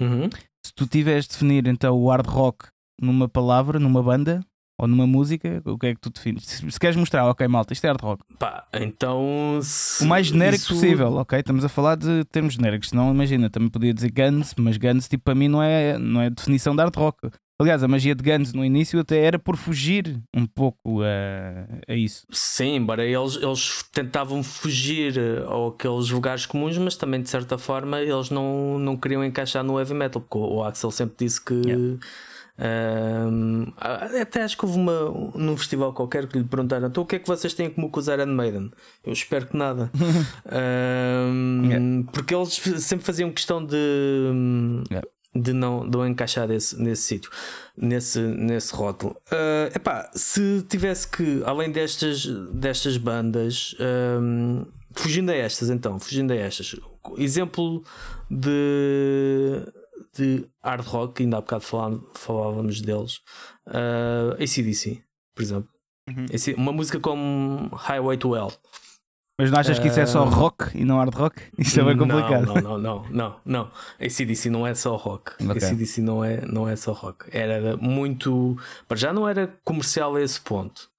[0.00, 0.30] uhum.
[0.64, 2.66] se tu tiveres de definir então o hard rock
[3.00, 4.40] numa palavra, numa banda,
[4.82, 6.44] ou numa música, o que é que tu defines?
[6.44, 8.24] Se, se queres mostrar, ok, malta, isto é hard rock.
[8.36, 9.60] Pá, então.
[10.00, 10.74] O mais genérico isso...
[10.74, 11.38] possível, ok?
[11.38, 15.22] Estamos a falar de termos genéricos, senão imagina, também podia dizer Guns, mas Guns, tipo,
[15.22, 17.30] para mim não é, não é definição de hard rock.
[17.60, 21.94] Aliás, a magia de Guns no início até era por fugir um pouco a, a
[21.94, 22.26] isso.
[22.32, 25.14] Sim, embora eles, eles tentavam fugir
[25.46, 29.94] àqueles lugares comuns, mas também de certa forma eles não, não queriam encaixar no heavy
[29.94, 31.54] metal, porque o Axel sempre disse que.
[31.54, 31.98] Yeah
[32.58, 37.16] um, até acho que houve uma num festival qualquer que lhe perguntaram então o que
[37.16, 38.70] é que vocês têm como com os Iron Maiden?
[39.04, 39.90] Eu espero que nada,
[41.30, 42.10] um, yeah.
[42.12, 42.52] porque eles
[42.84, 43.76] sempre faziam questão de,
[44.90, 45.08] yeah.
[45.34, 47.30] de, não, de não encaixar desse, nesse sítio,
[47.76, 49.16] nesse, nesse rótulo.
[49.32, 53.74] Uh, epá, se tivesse que, além destas, destas bandas,
[54.20, 56.76] um, fugindo a estas, então, fugindo a estas,
[57.16, 57.82] exemplo
[58.30, 59.66] de
[60.14, 61.64] de hard rock, ainda há bocado
[62.14, 63.20] falávamos deles,
[63.68, 65.02] uh, ACDC,
[65.34, 65.68] por exemplo.
[66.08, 66.26] Uhum.
[66.56, 68.52] Uma música como Highway to Hell.
[69.38, 71.42] Mas não achas que isso é só ah, rock e não hard rock?
[71.58, 72.46] Isso é bem complicado.
[72.46, 73.70] Não, não, não, não, não.
[73.98, 75.32] ACDC não é só rock.
[75.42, 75.68] Okay.
[75.68, 77.24] ACDC não é, não é só rock.
[77.32, 78.56] Era muito.
[78.86, 80.91] Para já não era comercial a esse ponto.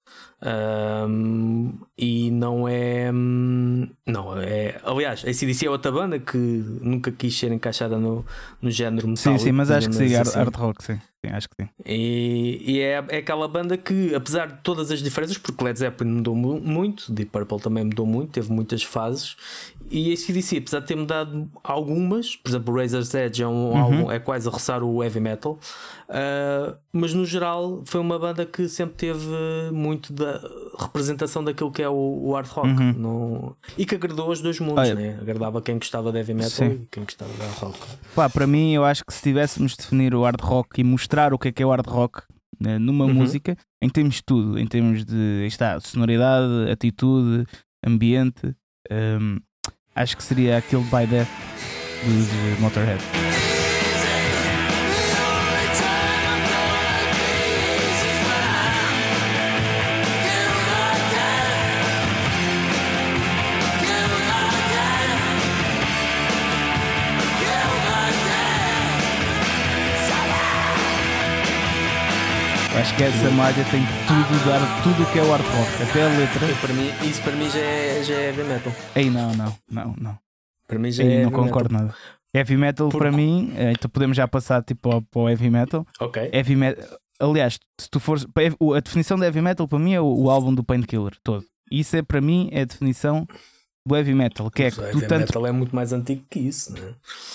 [0.44, 3.10] Um, e não é.
[3.10, 4.78] Não, é.
[4.84, 8.24] Aliás, a ACDC é outra banda que nunca quis ser encaixada no,
[8.60, 9.38] no género metal.
[9.38, 10.38] Sim, sim, mas acho que sim, assim.
[10.38, 11.00] hard rock, sim.
[11.28, 11.34] Sim.
[11.34, 11.68] acho que sim.
[11.84, 16.10] E, e é, é aquela banda que, apesar de todas as diferenças, porque Led Zeppelin
[16.10, 19.36] mudou muito, Deep Purple também mudou muito, teve muitas fases,
[19.90, 24.10] e a ACDC, apesar de ter mudado algumas, por exemplo, Razor's Edge é, um, uhum.
[24.10, 25.58] é quase a roçar o heavy metal,
[26.08, 29.26] uh, mas no geral foi uma banda que sempre teve
[29.72, 30.40] muito da
[30.78, 32.92] representação daquilo que é o, o hard rock uhum.
[32.92, 35.18] no, e que agradou os dois mundos, né?
[35.20, 36.80] agradava quem gostava de heavy metal Sim.
[36.82, 37.78] e quem gostava de hard rock.
[38.14, 41.13] Pá, para mim, eu acho que se tivéssemos de definir o hard rock e mostrar
[41.32, 42.22] o que é que é o hard rock
[42.60, 43.14] né, numa uhum.
[43.14, 47.46] música, em termos de tudo, em termos de está, sonoridade, atitude,
[47.84, 48.54] ambiente.
[48.90, 49.38] Um,
[49.94, 51.28] acho que seria aquele By Death
[52.04, 53.02] dos Motorhead.
[72.80, 76.02] Acho que essa malha tem tudo, dar tudo o que é o hard rock, até
[76.02, 76.40] a letra.
[76.60, 78.72] Para mim, isso para mim já é, já é heavy metal.
[78.96, 80.18] Ei, não, não, não, não.
[80.66, 81.86] Para mim já Ei, é não concordo metal.
[81.86, 81.98] nada.
[82.34, 85.86] Heavy metal para mim, eh, então podemos já passar tipo ao, para o heavy metal.
[86.00, 86.30] Ok.
[86.32, 86.84] Heavy metal.
[87.20, 88.26] Aliás, se tu fores.
[88.26, 91.44] A definição de heavy metal para mim é o, o álbum do Painkiller todo.
[91.70, 93.24] Isso é para mim é a definição
[93.86, 95.26] do heavy metal, que é que o heavy tanto...
[95.26, 96.94] metal é muito mais antigo que isso, né?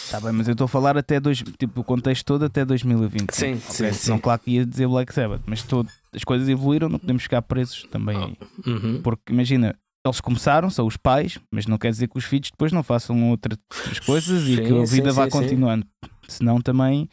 [0.10, 3.32] Tá bem, mas eu estou a falar até dois, tipo, o contexto todo até 2020.
[3.32, 3.60] Sim, okay?
[3.70, 4.12] sim, sim.
[4.12, 7.44] Não, claro que ia dizer Black Sabbath, mas todo, as coisas evoluíram, não podemos ficar
[7.44, 8.38] presos também aí.
[8.66, 9.02] Uhum.
[9.04, 12.72] Porque imagina, eles começaram, são os pais, mas não quer dizer que os filhos depois
[12.72, 13.60] não façam outras
[14.06, 15.86] coisas sim, e que a vida sim, vá sim, continuando.
[16.28, 17.08] Senão também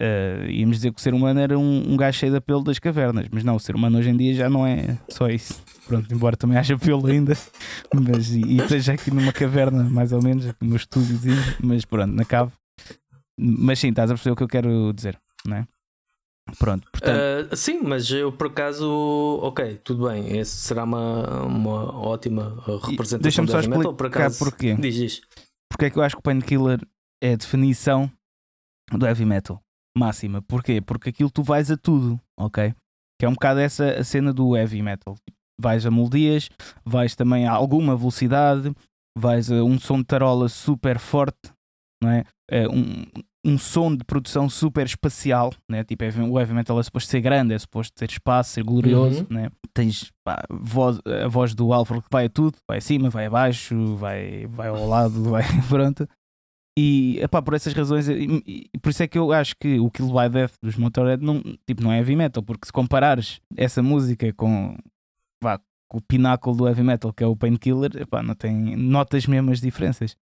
[0.00, 2.78] uh, íamos dizer que o ser humano era um, um gajo cheio de apelo das
[2.78, 5.62] cavernas, mas não, o ser humano hoje em dia já não é só isso.
[5.86, 7.34] Pronto, embora também haja pelo ainda,
[7.94, 12.12] mas e, e esteja aqui numa caverna, mais ou menos, aqui no estúdiozinho, mas pronto,
[12.12, 12.52] na cave.
[13.38, 15.66] Mas sim, estás a perceber o que eu quero dizer, não é?
[16.58, 17.52] Pronto, portanto...
[17.52, 23.20] Uh, sim, mas eu por acaso, ok, tudo bem, esse será uma, uma ótima representação
[23.20, 24.74] Deixa-me só explicar metal, por acaso, porquê.
[24.74, 25.20] Diz, diz.
[25.70, 26.80] Porque é que eu acho que o Painkiller
[27.22, 28.10] é a definição
[28.92, 29.62] do heavy metal
[29.96, 30.42] máxima.
[30.42, 30.80] Porquê?
[30.80, 32.74] Porque aquilo tu vais a tudo, ok?
[33.18, 35.16] Que é um bocado essa a cena do heavy metal
[35.60, 36.48] vais a melodias,
[36.84, 38.72] vais também a alguma velocidade,
[39.16, 41.52] vais a um som de tarola super forte,
[42.02, 42.24] não é?
[42.50, 43.04] é um,
[43.44, 45.84] um som de produção super espacial, né?
[45.84, 49.36] tipo o heavy metal é suposto ser grande, é suposto ter espaço, ser glorioso, uhum.
[49.36, 49.50] né?
[49.74, 53.96] tens pá, voz, a voz do Alfred que vai a tudo, vai acima, vai abaixo,
[53.96, 56.08] vai, vai ao lado, vai pronto.
[56.82, 58.42] E epá, por essas razões, e,
[58.74, 61.42] e, por isso é que eu acho que o Kill by Death dos Motorhead não,
[61.66, 64.78] tipo, não é heavy metal, porque se comparares essa música com
[65.42, 65.60] vá,
[65.92, 67.90] o pináculo do heavy metal, que é o Painkiller,
[68.24, 70.16] não tem notas mesmo as diferenças.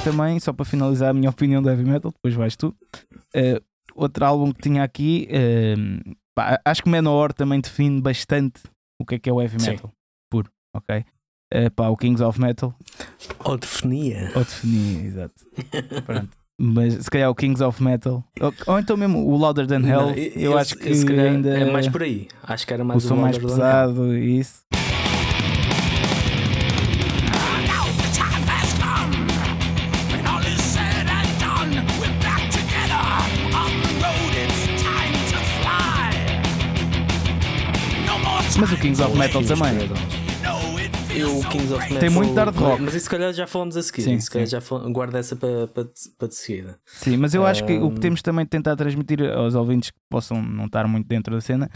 [0.00, 2.74] Também, só para finalizar a minha opinião do heavy metal, depois vais tu.
[3.34, 3.62] Uh,
[3.94, 8.62] outro álbum que tinha aqui, uh, pá, acho que Menor também define bastante
[9.00, 9.88] o que é que é o heavy metal.
[9.88, 9.96] Sim.
[10.30, 11.04] Puro, ok?
[11.52, 12.74] Uh, pá, o Kings of Metal.
[13.44, 14.30] Ou definia.
[14.34, 15.34] Ou definia, exato.
[16.06, 16.40] Pronto.
[16.62, 20.08] Mas se calhar o Kings of Metal, ou, ou então mesmo o Louder Than Hell,
[20.08, 22.28] não, eu, acho que ainda é mais por aí.
[22.42, 24.60] Acho que era mais o som mais pesado e isso.
[38.60, 39.72] Mas o Kings of Metal também.
[41.24, 41.98] o Kings of Metal.
[41.98, 42.82] Tem muito hard rock.
[42.82, 44.02] Mas isso se calhar já falamos a seguir.
[44.02, 44.60] Sim, se calhar já
[44.92, 46.78] guarda essa para, para, para de seguida.
[46.84, 49.98] Sim, mas eu acho que o que temos também de tentar transmitir aos ouvintes que
[50.10, 51.70] possam não estar muito dentro da cena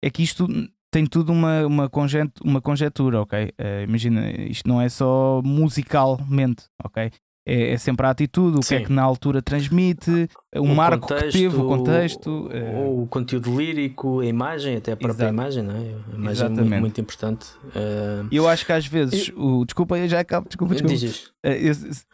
[0.00, 0.46] é que isto
[0.92, 3.46] tem tudo uma, uma, conjet, uma conjetura, ok?
[3.46, 7.10] Uh, imagina, isto não é só musicalmente, ok?
[7.46, 8.76] É, é, sempre a atitude, o Sim.
[8.76, 12.30] que é que na altura transmite, o, o marco contexto, que teve, o contexto.
[12.30, 12.86] O, é...
[12.86, 15.34] o, conteúdo lírico, a imagem, até a própria Exato.
[15.34, 15.78] imagem, não é?
[15.78, 16.60] A imagem Exatamente.
[16.60, 17.46] é muito, muito importante.
[17.66, 18.28] Uh...
[18.30, 19.38] Eu acho que às vezes, eu...
[19.38, 20.94] o, desculpa, eu já acabo, desculpa, desculpa.
[20.94, 21.48] Uh,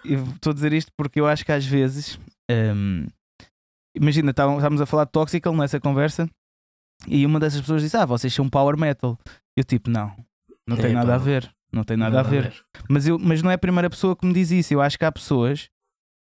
[0.04, 2.18] eu estou a dizer isto porque eu acho que às vezes,
[2.50, 3.06] um,
[3.96, 6.28] imagina, estávamos a falar de Toxical nessa conversa.
[7.06, 9.18] E uma dessas pessoas disse: Ah, vocês são power metal.
[9.56, 10.14] Eu tipo, não,
[10.66, 11.50] não tem É, nada a ver.
[11.72, 12.52] Não tem nada, a ver.
[12.88, 14.72] Mas, eu, mas não é a primeira pessoa que me diz isso.
[14.72, 15.68] Eu acho que há pessoas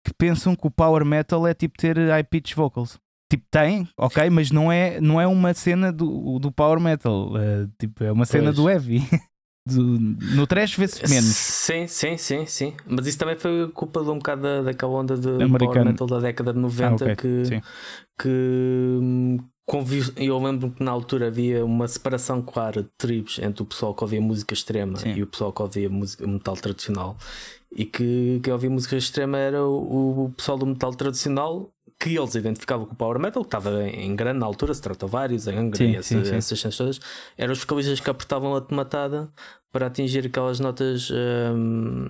[0.05, 2.97] que pensam que o power metal é tipo ter high pitch vocals.
[3.29, 7.31] Tipo, tem, ok, mas não é, não é uma cena do, do power metal.
[7.37, 8.55] eh, tipo, é uma cena Pois.
[8.55, 8.99] do heavy.
[9.67, 9.97] Do-
[10.35, 11.25] no trash vê-se menos.
[11.35, 12.75] Sim, sim, sim, sim.
[12.85, 15.85] Mas isso também foi culpa de um bocado da, daquela onda de power Americano.
[15.85, 17.61] metal da década de 90 Ah, ok, que,
[18.21, 18.99] que
[20.17, 24.03] eu lembro que na altura havia uma separação clara de tribos entre o pessoal que
[24.03, 25.13] ouvia música extrema Sim.
[25.15, 27.17] e o pessoal que ouvia música metal tradicional
[27.75, 32.35] e que quem ouvia música extrema era o, o pessoal do metal tradicional que eles
[32.35, 35.95] identificavam com o power metal, que estava em grande na altura, Stratovarius, Angra Sim, e
[35.95, 36.35] essa- sim, sim.
[36.35, 36.99] essas cenas todas,
[37.37, 39.31] eram os vocalistas que apertavam a tomatada
[39.71, 42.07] para atingir aquelas notas hum,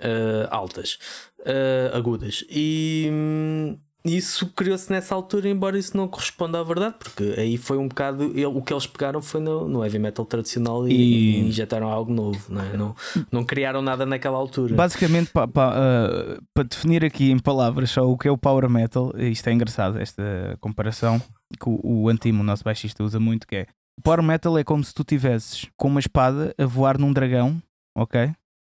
[0.00, 0.98] ah, altas,
[1.44, 2.44] ah, agudas.
[2.50, 7.76] E hum, isso criou-se nessa altura, embora isso não corresponda à verdade, porque aí foi
[7.76, 11.36] um bocado ele- o que eles pegaram foi no, no heavy metal tradicional e, E-
[11.36, 12.76] e injetaram algo novo, não, é?
[12.76, 12.96] não,
[13.30, 14.74] não criaram nada naquela altura.
[14.74, 18.68] Basicamente, pa- pa- ah, para definir aqui em palavras só o que é o power
[18.70, 20.22] metal, isto é engraçado, esta
[20.60, 21.20] comparação
[21.60, 23.66] que o, o Antimo, o nosso baixista, usa muito, que é
[23.98, 27.60] o power metal é como se tu tivesses com uma espada a voar num dragão,
[27.96, 28.30] ok?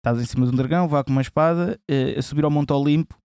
[0.05, 2.73] Estás em cima de um dragão, vá com uma espada, eh, a subir ao Monte
[2.73, 3.15] Olimpo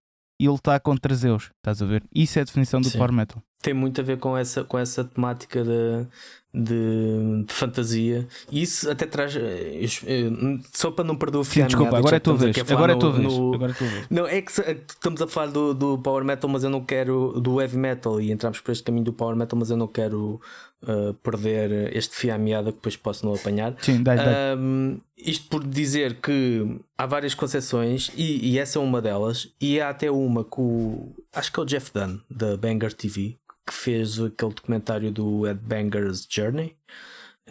[0.41, 2.03] e ele está contra Zeus, estás a ver?
[2.15, 2.99] Isso é a definição do Sim.
[2.99, 3.43] power metal.
[3.63, 6.07] tem muito a ver com essa, com essa temática de,
[6.55, 8.27] de, de fantasia.
[8.51, 9.35] E isso até traz.
[9.37, 10.31] eh,
[10.73, 12.57] Só para não perder o fio desculpa, agora é a tua vez.
[12.71, 13.33] Agora é a no- tua vez.
[13.33, 14.07] no- Agora é tua vez.
[14.11, 17.41] Não, é que é estamos a falar do, do power metal, mas eu não quero.
[17.41, 20.41] do heavy metal e entramos por este caminho do power metal, mas eu não quero
[20.83, 23.75] uh, perder este fio à meada que depois posso não apanhar.
[23.81, 24.57] Sim, dá, dá.
[24.59, 29.81] Um, isto por dizer que há várias concepções e, e essa é uma delas, e
[29.81, 33.75] há até uma que o acho que é o Jeff Dunn da Banger TV que
[33.75, 36.75] fez aquele documentário do Ed Banger's Journey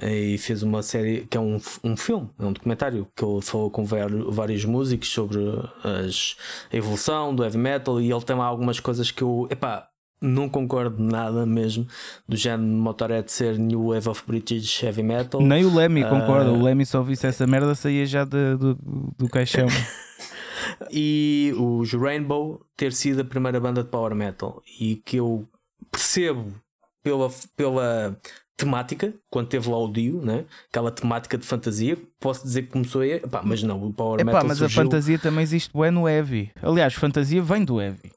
[0.02, 3.72] e fez uma série que é um, um filme, é um documentário que ele falou
[3.72, 5.40] com vários, músicos sobre
[5.84, 6.36] as,
[6.72, 9.88] a evolução do heavy metal e ele tem lá algumas coisas que eu epá,
[10.22, 11.88] não concordo nada mesmo
[12.28, 15.42] do género de Motorhead ser New Wave of British Heavy Metal.
[15.42, 16.50] Nem o Lemmy concorda.
[16.50, 16.54] Ah.
[16.54, 18.76] O Lemmy só visse essa merda saía já de- do,
[19.18, 19.68] do caixão.
[20.92, 25.48] e os Rainbow ter sido a primeira banda de power metal e que eu
[25.92, 26.54] percebo
[27.04, 28.18] pela, pela
[28.58, 30.46] temática, quando teve lá o Dio, né?
[30.70, 34.26] aquela temática de fantasia, posso dizer que começou aí, epá, mas não, o power Epá,
[34.26, 34.82] metal mas surgiu...
[34.82, 36.52] a fantasia também existe bem no heavy.
[36.62, 38.12] Aliás, fantasia vem do heavy.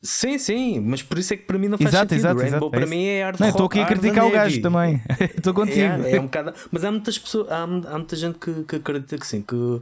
[0.00, 2.26] Sim, sim, mas por isso é que para mim não faz Exato, sentido.
[2.26, 2.90] exato, Rainbow exato, é para isso.
[2.90, 5.02] mim é arte Não, estou aqui a criticar o gajo também.
[5.34, 6.04] Estou contigo.
[6.04, 9.16] É, é um bocado, mas há muitas pessoas, há, há muita gente que, que acredita
[9.16, 9.80] que sim, que,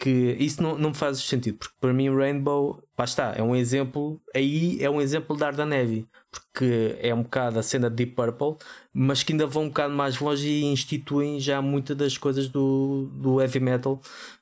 [0.00, 4.18] que isso não, não faz sentido, porque para mim Rainbow, lá está, é um exemplo,
[4.34, 8.14] aí é um exemplo de Arda Neve, porque é um bocado a cena de Deep
[8.14, 8.56] Purple,
[8.94, 13.10] mas que ainda vão um bocado mais longe e instituem já muitas das coisas do,
[13.12, 14.00] do heavy metal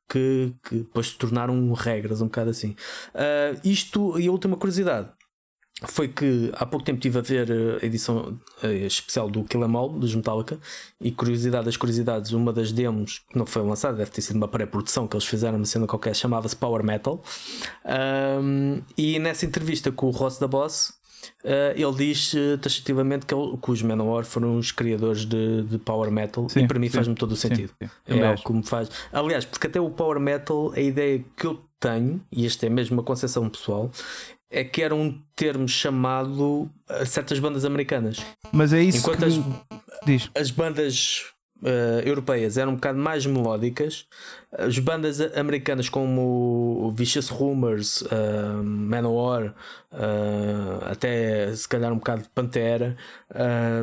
[0.08, 2.76] que, que depois se tornaram regras, um bocado assim.
[3.12, 5.10] Ah, isto, e a última curiosidade
[5.86, 9.76] foi que há pouco tempo estive a ver a edição eh, especial do Kill Em
[9.76, 10.58] All dos Metallica
[11.00, 14.48] e curiosidade das curiosidades, uma das demos que não foi lançada, deve ter sido uma
[14.48, 17.22] pré-produção que eles fizeram uma cena qualquer, chamava-se Power Metal.
[17.84, 20.98] Ahm, e nessa entrevista com o Ross da Boss,
[21.44, 25.78] eh, ele diz eh, taxativamente que, ele, que os Manowar foram os criadores de, de
[25.78, 27.72] Power Metal Sim, e para mim sim, faz-me todo o sim, sentido.
[27.80, 27.88] sim.
[28.06, 28.90] É algo que me faz.
[29.12, 32.96] Aliás, porque até o Power Metal, a ideia que eu tenho, e esta é mesmo
[32.96, 33.90] uma concepção pessoal,
[34.50, 38.18] é que era um termo chamado a certas bandas americanas.
[38.52, 39.24] Mas é isso Enquanto que...
[39.24, 39.34] as,
[40.06, 40.30] Diz.
[40.34, 41.24] as bandas
[41.64, 44.06] eh, europeias eram um bocado mais melódicas,
[44.56, 49.54] as bandas americanas como Vicious Rumors, uh, Manowar,
[49.92, 52.96] eh, até se calhar um bocado de Pantera,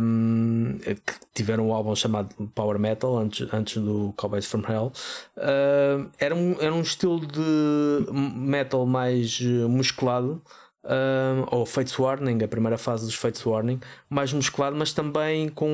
[0.01, 4.91] um, que tiveram um álbum chamado Power Metal antes, antes do Cowboys from Hell,
[5.37, 10.41] uh, era, um, era um estilo de metal mais musculado.
[10.87, 15.67] Um, ou Fates Warning, a primeira fase dos Fates Warning, mais musculado, mas também com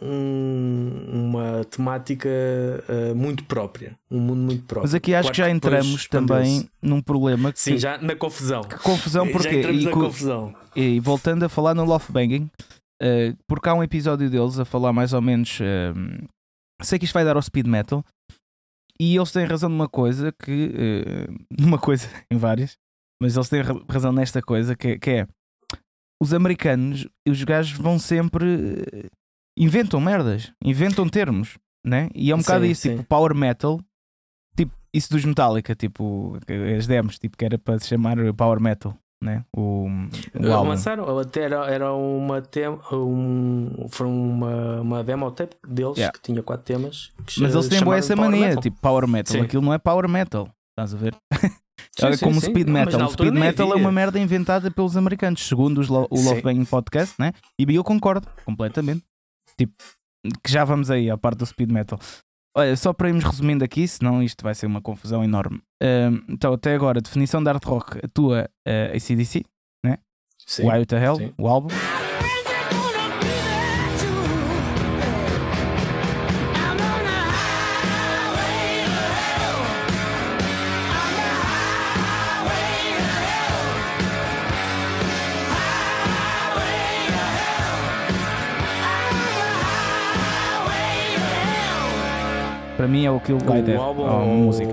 [0.00, 2.28] um- uma temática
[2.88, 4.82] uh, muito própria, um mundo muito próprio.
[4.84, 8.62] Mas aqui acho Claro que já entramos também num problema que, Sim, já na confusão.
[8.62, 10.54] que confusão entramos e, na co- confusão.
[10.74, 12.50] e voltando a falar no Love Banging,
[13.02, 15.58] eh, porque há um episódio deles a falar mais ou menos.
[15.60, 15.92] eh,
[16.82, 18.02] sei que isto vai dar ao speed metal
[18.98, 21.28] e eles têm razão numa coisa que.
[21.58, 22.76] numa coisa, em várias,
[23.20, 25.26] mas eles têm ra- razão nesta coisa que, que é.
[26.22, 28.82] Os americanos, os gajos vão sempre.
[28.92, 29.08] eh,
[29.58, 32.08] inventam merdas, inventam termos, né?
[32.14, 32.90] E é um bocado Sim, isso, sim.
[32.96, 33.80] tipo power metal,
[34.56, 36.38] tipo isso dos Metallica, tipo
[36.78, 38.94] as demos, tipo que era para se chamar power metal.
[39.22, 39.44] né?
[39.54, 39.86] O,
[40.34, 40.62] o.
[40.64, 46.12] Lançaram, até era, era uma, tem, um, foi uma, uma demo tape deles Yeah.
[46.12, 47.12] que tinha quatro temas.
[47.26, 48.62] que Mas eles têm boa essa mania, Metal.
[48.62, 49.32] tipo power metal.
[49.36, 49.42] Sim.
[49.42, 50.48] Aquilo não é power metal.
[50.72, 51.14] Estás a ver?
[51.98, 52.50] Sim, Olha sim, como sim.
[52.50, 53.06] speed metal.
[53.06, 56.20] O speed metal é uma merda inventada pelos americanos, segundo os lo- o.
[56.20, 57.32] Love Bang Podcast, né?
[57.58, 59.02] E eu concordo completamente.
[59.58, 59.74] Tipo,
[60.44, 61.98] que já vamos aí à parte do speed metal.
[62.56, 65.60] Olha, só para irmos resumindo aqui, senão isto vai ser uma confusão enorme.
[65.82, 69.44] Ahm, então, até agora, definição de hard rock, a tua uh, ACDC,
[70.46, 70.68] Sim.
[70.68, 71.68] Why to Hell, o álbum.
[92.80, 93.76] Para mim é o que vai ter.
[93.76, 94.70] O álbum a ou música.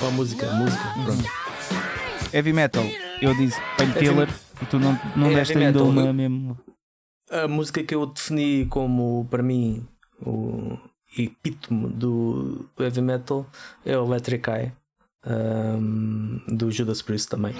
[0.00, 0.84] ou a música, a música.
[1.04, 1.24] Pronto.
[2.32, 2.84] Heavy metal,
[3.20, 4.28] eu disse Painkiller
[4.62, 5.88] e tu não, não É deste ainda metal.
[5.88, 6.56] uma mesmo.
[7.28, 9.84] A música que eu defini como, para mim,
[10.24, 10.78] o
[11.18, 13.44] epítome do heavy metal
[13.84, 14.72] é o Electric Eye,
[15.26, 17.54] ahm, do Judas Priest também.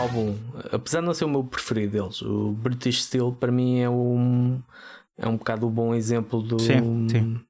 [0.00, 0.36] Álbum,
[0.72, 4.60] apesar de não ser o meu preferido deles, o British Steel para mim é um
[5.18, 6.58] é um bocado o bom exemplo do.
[6.58, 7.40] Sim, sim.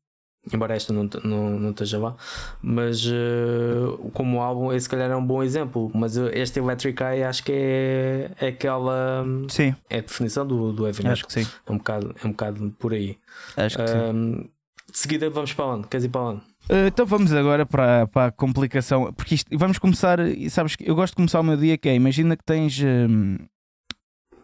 [0.52, 2.16] Embora esta não, não, não esteja lá,
[2.62, 5.90] mas eh, como álbum, esse se calhar é um bom exemplo.
[5.94, 9.22] Mas eh, este Electric Eye acho que é, é aquela.
[9.48, 11.12] Sim, É a definição do, do heavy metal.
[11.12, 11.46] acho que sim.
[11.66, 13.18] É um bocado, é um bocado por aí.
[13.56, 14.50] Acho que sim.
[14.90, 15.86] De seguida vamos para onde?
[15.88, 16.40] Queres ir para onde?
[16.70, 20.88] Uh, então vamos agora para, para a complicação, porque isto, vamos começar, e sabes que
[20.88, 23.38] eu gosto de começar o meu dia que é, imagina que tens um,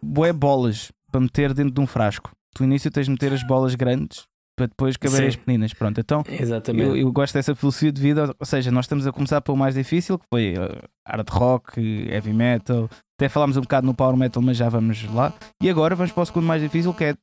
[0.03, 2.33] bué bolas para meter dentro de um frasco.
[2.53, 4.25] Tu no início tens de meter as bolas grandes
[4.57, 5.27] para depois caber Sim.
[5.27, 5.75] as pequeninas.
[5.75, 6.89] Pronto, então Exatamente.
[6.89, 9.75] eu, eu gosto dessa filosofia de vida, ou seja, nós estamos a começar pelo mais
[9.75, 14.43] difícil, que foi uh, hard rock, heavy metal, até falámos um bocado no power metal,
[14.43, 15.33] mas já vamos lá.
[15.63, 17.15] E agora vamos para o segundo mais difícil, que é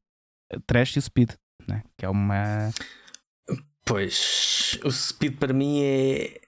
[0.66, 1.32] trash e o speed,
[1.68, 1.84] né?
[1.98, 2.70] que é uma...
[3.86, 6.40] Pois, o speed para mim é,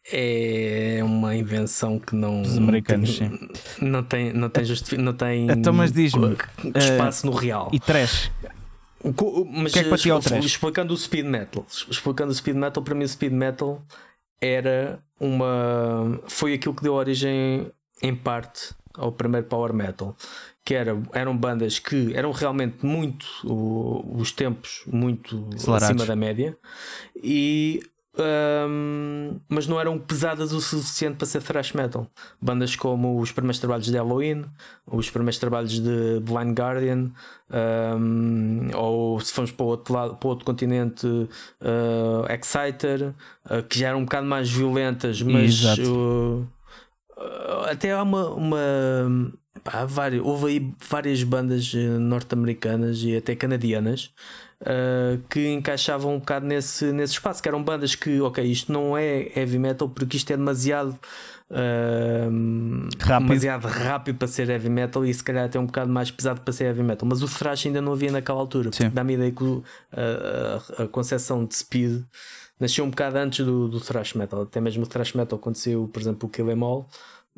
[1.00, 2.42] é uma invenção que não.
[2.42, 3.50] Dos americanos, tem,
[3.82, 6.46] Não tem, não tem, justifi- não tem Então, mas diz-me, co-
[6.80, 7.70] espaço no real.
[7.74, 8.32] E trash,
[9.52, 10.46] Mas que é que para ti é o trash?
[10.46, 13.84] explicando o speed metal, explicando o speed metal, para mim o speed metal
[14.40, 16.20] era uma.
[16.28, 17.70] Foi aquilo que deu origem,
[18.02, 20.16] em parte, ao primeiro power metal.
[20.66, 25.84] Que era, eram bandas que eram realmente muito o- os tempos muito Acelerados.
[25.90, 26.58] acima da média
[27.16, 27.82] e
[28.68, 32.08] hum, mas não eram pesadas o suficiente para ser thrash metal.
[32.42, 34.46] Bandas como os primeiros trabalhos de Halloween,
[34.88, 37.12] os primeiros trabalhos de Blind Guardian,
[38.00, 43.14] hum, ou se formos para o outro lado, para o outro continente, uh, Exciter,
[43.52, 46.48] uh, que já eram um bocado mais violentas, mas uh,
[47.70, 48.30] até há uma.
[48.30, 49.32] uma
[49.64, 54.12] pá, há várias, houve aí várias bandas eh, norte-americanas e até canadianas
[54.62, 58.98] uh, que encaixavam um bocado nesse, nesse espaço, que eram bandas que, ok, isto não
[58.98, 60.98] é heavy metal porque isto é demasiado
[61.52, 63.28] uh, Rápido.
[63.28, 66.54] demasiado rápido para ser heavy metal e se calhar até um bocado mais pesado para
[66.54, 68.70] ser heavy metal, mas o thrash ainda não havia naquela altura.
[68.94, 72.04] Dá-me ideia que o- a, a, a concepção de speed
[72.60, 76.02] nasceu um bocado antes do, do thrash metal, até mesmo o thrash metal aconteceu, por
[76.02, 76.88] exemplo, o Kill Em All.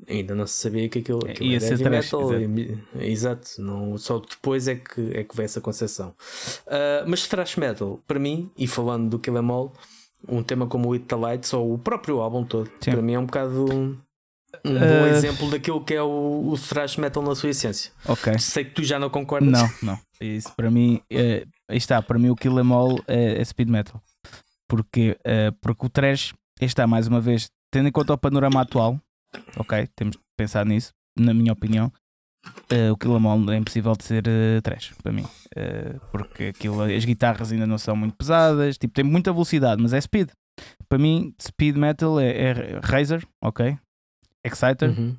[0.08, 2.40] Ainda não se sabia que aquilo, aquilo Ia ser thrash, metal.
[2.40, 2.78] e-
[3.12, 6.14] exato, não, só depois é que, é que veio essa concepção.
[6.68, 9.74] Ah, mas thrash metal, para mim, e falando do Kill Em All,
[10.28, 12.92] um tema como o It the Lights ou o próprio álbum todo, Sim.
[12.92, 13.98] para mim é um bocado um,
[14.66, 15.10] um bom Ah.
[15.10, 17.92] exemplo daquilo que é o, o thrash metal na sua essência.
[18.08, 18.38] ok.
[18.38, 19.50] Sei que tu já não concordas.
[19.50, 20.00] Não, não.
[20.22, 24.00] Isso para mim, é, está, para mim o Kill Em All é, é speed metal.
[24.68, 28.62] Porque, é, porque o trash, aí está, mais uma vez, tendo em conta o panorama
[28.62, 29.00] atual,
[29.58, 31.92] ok, temos que pensar nisso, na minha opinião,
[32.70, 35.26] é, o Kill Em All é impossível de ser é, trash, para mim.
[35.56, 39.94] É, porque aquilo, as guitarras ainda não são muito pesadas, tipo, tem muita velocidade, mas
[39.94, 40.30] é speed.
[40.90, 43.78] Para mim, speed metal é, é Razor, ok?
[44.46, 45.16] Exciter, Uhum.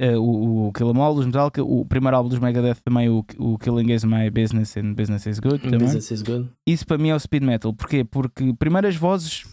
[0.00, 3.24] eh, o, o Kill 'Em All dos Metallica, o primeiro álbum dos Megadeth também, o,
[3.38, 5.58] o Killing Is My Business and Business Is Good.
[5.64, 5.80] Também.
[5.80, 6.50] Business is good.
[6.66, 7.74] Isso para mim é o speed metal.
[7.74, 8.04] Porquê?
[8.04, 9.44] Porque primeiras vozes,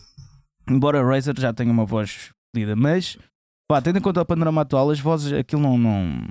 [0.70, 3.18] embora Razor já tenha uma voz fodida, mas
[3.68, 5.78] pá, tendo em conta o panorama atual, as vozes, aquilo não.
[5.78, 6.28] não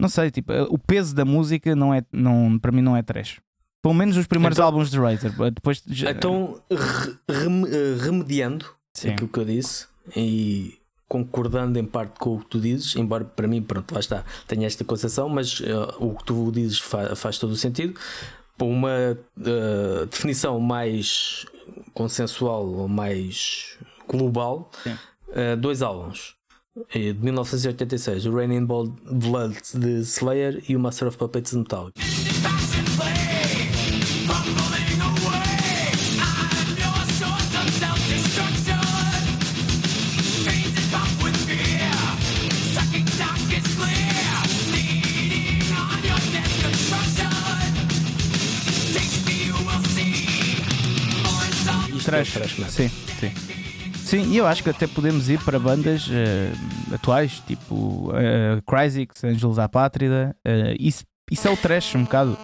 [0.00, 3.02] Não sei, tipo, eh, o peso da música não é, não, para mim não é
[3.02, 3.40] trash.
[3.82, 5.32] Pelo menos os primeiros Então- álbuns de Razer.
[5.52, 9.10] Depois já- Então, re- eh, remediando Sim.
[9.10, 13.48] aquilo que eu disse e concordando em parte com o que tu dizes, embora para
[13.48, 17.38] mim, pronto, lá está, tenha esta concepção, mas eh, o que tu dizes fa- faz
[17.38, 17.98] todo o sentido.
[18.56, 21.46] Para uma eh, definição mais
[21.94, 24.96] consensual ou mais global, Sim.
[25.32, 26.36] Eh, dois álbuns.
[26.94, 32.00] De 1986, o Rain in Blood de Slayer e o Master of Puppets de Metallica.
[51.98, 52.54] Isto é Trash.
[52.70, 53.47] Sim, sim.
[54.08, 56.50] Sim, e eu acho que até podemos ir para bandas eh,
[56.94, 60.34] atuais, tipo uh, Cryzix, Angels à Pátrida.
[60.42, 62.38] eh, isso, isso é o trash um bocado.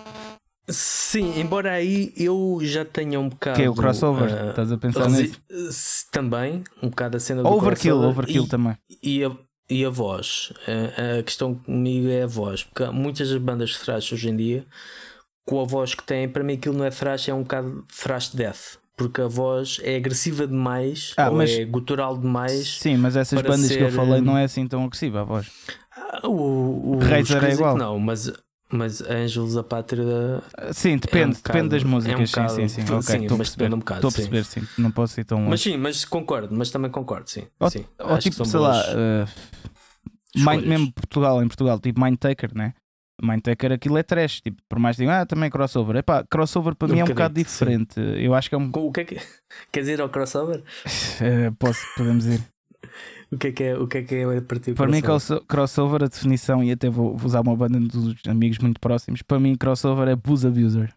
[0.69, 3.57] Sim, embora aí eu já tenha um bocado.
[3.57, 4.31] Que é o crossover.
[4.31, 5.41] eh, Estás a pensar nisso?
[6.12, 8.77] Também, um bocado a cena do Overkill, overkill e, também.
[9.03, 9.31] e, a,
[9.71, 10.53] e a voz.
[10.69, 14.37] A, a questão comigo é a voz, porque muitas das bandas de thrash hoje em
[14.37, 14.67] dia,
[15.47, 18.29] com a voz que têm, para mim aquilo não é thrash, é um bocado thrash
[18.29, 18.77] death.
[18.97, 22.78] Porque a voz é agressiva demais, Ah, ou mas- é gutural demais.
[22.78, 25.24] Sim, mas essas bandas que eu ser, falei hum, não é assim tão agressiva a
[25.24, 25.51] voz.
[25.97, 27.76] Ah, O, o, é Crazy igual.
[27.76, 28.32] Não, mas,
[28.70, 30.05] mas Angels, a pátria
[30.57, 32.30] Ah, Sim, depende, um depende bocado- das é um músicas.
[32.30, 32.86] bocado- sim, sim, sim.
[32.86, 33.51] sim, Ok, estou a mas perceber.
[33.64, 34.16] depende um bocado, Estou a sim.
[34.30, 34.82] perceber, sim.
[34.82, 35.51] Não posso ir tão longe.
[35.51, 37.47] Mas sim, mas concordo, mas também concordo, sim.
[37.59, 37.84] Ou, sim.
[37.99, 39.28] ou tipo, sei lá, uh.
[40.36, 42.74] Mind, mesmo Portugal, em Portugal, tipo Mindtaker, né?
[43.23, 45.97] Mindtaker aquilo é trash, tipo, por mais que digam, ah, também é crossover.
[45.97, 47.65] Epá, crossover para Um mim é um bocado bocadito, sim.
[47.65, 48.01] diferente.
[48.23, 48.71] Eu acho que é um.
[48.75, 49.17] O que é que
[49.73, 50.62] quer dizer ao crossover?
[51.21, 52.41] eh, posso, podemos ir.
[53.33, 55.01] O que é que é, o que é, que é a partir do Para mim,
[55.01, 55.41] crossover?
[55.41, 59.23] crosso- crossover, a definição, e até vou, vou usar uma banda dos amigos muito próximos.
[59.23, 60.93] Para mim, crossover é Booze Abuser.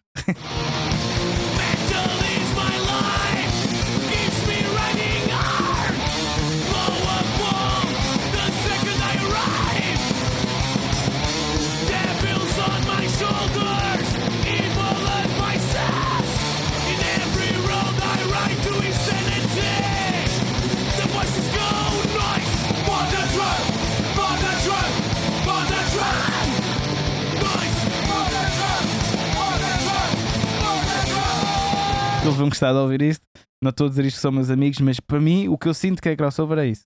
[32.68, 33.24] Gostar de ouvir isto.
[33.62, 35.74] Não estou a dizer isto que são meus amigos, mas para mim, o que eu
[35.74, 36.82] sinto que é crossover é isso.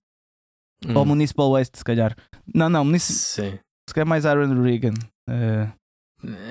[0.85, 2.15] Hum, Ou Municipal Waste, se calhar.
[2.53, 3.51] Não, não, Municipal.
[3.51, 3.59] Sim.
[3.87, 4.93] Se calhar mais Iron Regan.
[5.29, 5.67] Eh,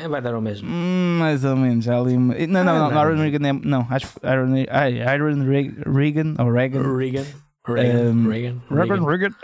[0.03, 0.69] É, vai dar ao mesmo.
[0.71, 1.85] hum, mais ou menos.
[1.85, 3.11] já ali Não, não, Ah, não, não.
[3.11, 3.53] Iron Regan é.
[3.53, 6.97] Não, acho que Iron, Iron Re- Regan ou Regan.
[6.97, 7.25] Reagan.
[7.67, 8.11] Reagan.
[8.13, 8.61] Um, Reagan.
[8.71, 9.07] Regan, Reagan.
[9.07, 9.35] Regan.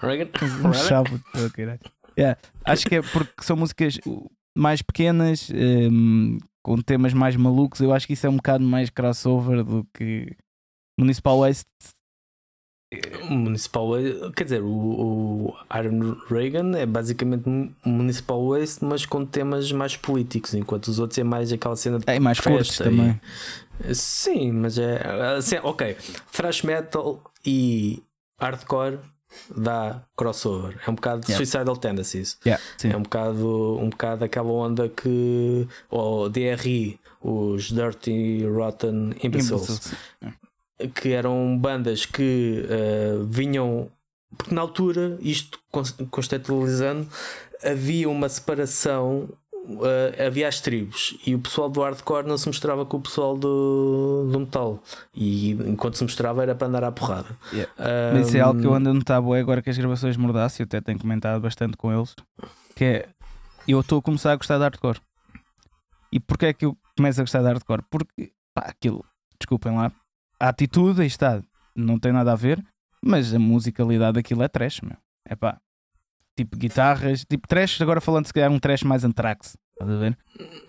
[0.00, 0.68] Reagan.
[0.68, 1.20] Um chavo.
[2.16, 2.38] Yeah.
[2.64, 7.80] Acho que é porque são músicas uh, mais pequenas, um, com temas mais malucos.
[7.80, 10.34] Eu acho que isso é um bocado mais crossover do que
[10.98, 11.66] Municipal Waste.
[13.28, 17.44] Municipal Waste, quer dizer, o, o Iron Reagan é basicamente
[17.84, 22.04] Municipal Waste, mas com temas mais políticos, enquanto os outros é mais aquela cena de
[22.06, 23.20] É mais festa também.
[23.84, 25.02] e- Sim, mas é
[25.36, 25.96] assim, ok.
[26.30, 28.00] Thrash metal e
[28.40, 29.00] hardcore
[29.56, 30.78] dá crossover.
[30.86, 31.36] É um bocado Yeah.
[31.36, 32.38] suicidal tendencies.
[32.44, 32.62] Yeah.
[32.84, 39.92] É um bocado, um bocado aquela onda que o DRI, os Dirty Rotten Imbeciles,
[40.94, 43.90] que eram bandas que eh, vinham
[44.36, 47.06] porque na altura, isto cons- contextualizando,
[47.62, 49.28] havia uma separação,
[49.82, 53.36] eh, havia as tribos e o pessoal do hardcore não se mostrava com o pessoal
[53.36, 54.82] do, do metal,
[55.14, 57.28] e enquanto se mostrava era para andar à porrada.
[57.52, 57.72] Yeah.
[57.78, 60.16] Ah, Mas isso é algo que eu ando a notar bué agora que as gravações
[60.16, 62.14] mordaço, eu até tenho comentado bastante com eles,
[62.74, 63.08] que é
[63.66, 65.00] eu estou a começar a gostar de hardcore.
[66.12, 67.82] E porquê é que eu começo a gostar de hardcore?
[67.90, 69.04] Porque pá, aquilo,
[69.38, 69.90] desculpem lá,
[70.38, 71.42] a atitude aí está,
[71.74, 72.62] não tem nada a ver,
[73.02, 74.96] mas a musicalidade daquilo é trash, meu.
[75.26, 75.58] É pá.
[76.36, 80.18] Tipo guitarras, tipo trash, agora falando se calhar um trash mais anthrax, estás a ver?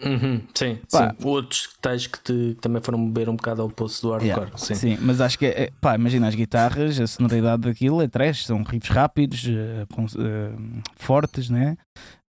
[0.05, 1.09] Uhum, sim, Pá.
[1.19, 1.27] sim.
[1.27, 4.27] Outros tais que, te- que também foram beber um bocado ao poço do hardcore.
[4.45, 4.75] Yeah, Sim.
[4.75, 8.45] Sim, mas acho que é, é- pá, imagina as guitarras, a sonoridade daquilo é trash,
[8.45, 11.75] são riffs rápidos, eh, com- eh, fortes, né?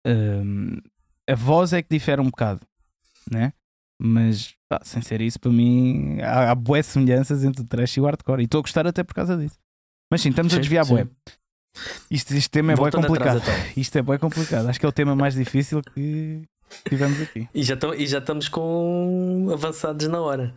[0.06, 0.80] Ehm,
[1.30, 2.60] a voz é que difere um bocado,
[3.32, 3.54] né?
[3.98, 8.02] Mas pá, sem ser isso, para mim há, há boas semelhanças entre o trash e
[8.02, 9.58] o hardcore e estou a gostar até por causa disso.
[10.12, 10.94] Mas sim, estamos a Sim, desviar sim.
[10.96, 11.08] bué.
[12.09, 13.59] Isto, este tema é bué Voltando atrás, complicado.
[13.61, 13.74] então.
[13.82, 14.69] Isto é bué complicado.
[14.69, 16.41] Acho que é o tema mais difícil que
[16.88, 17.47] tivemos aqui.
[17.53, 20.53] E já, e já estamos com avançados na hora.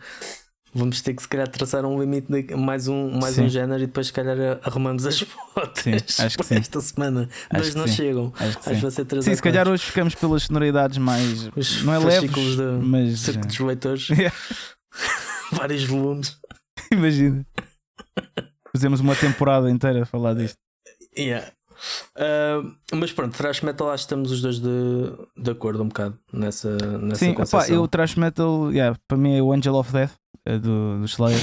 [0.76, 3.86] Vamos ter que se calhar traçar um limite de mais um, mais um género e
[3.86, 5.20] depois se calhar arrumamos as
[5.54, 5.92] fotos sim,
[6.24, 6.56] acho que sim.
[6.56, 7.28] esta semana.
[7.48, 7.94] Acho Dois não sim.
[7.94, 8.32] chegam.
[8.36, 9.04] Acho que Acho sim.
[9.04, 11.48] três Sim, se calhar hoje ficamos pelas sonoridades mais.
[11.54, 13.20] Os não é leves, de mas.
[13.20, 14.34] cerca dos leitores, Yeah,
[15.52, 16.36] vários volumes.
[16.92, 17.46] Imagina.
[18.74, 20.56] Fazemos uma temporada inteira a falar disto.
[21.16, 21.52] Yeah.
[22.16, 22.62] Ah,
[22.92, 24.68] mas pronto, thrash metal acho que estamos os dois de,
[25.36, 27.74] de acordo um bocado nessa, nessa Sim, concepção.
[27.74, 30.12] eu trash metal, yeah, para mim é o Angel of Death
[30.46, 31.40] é do, do Slayer.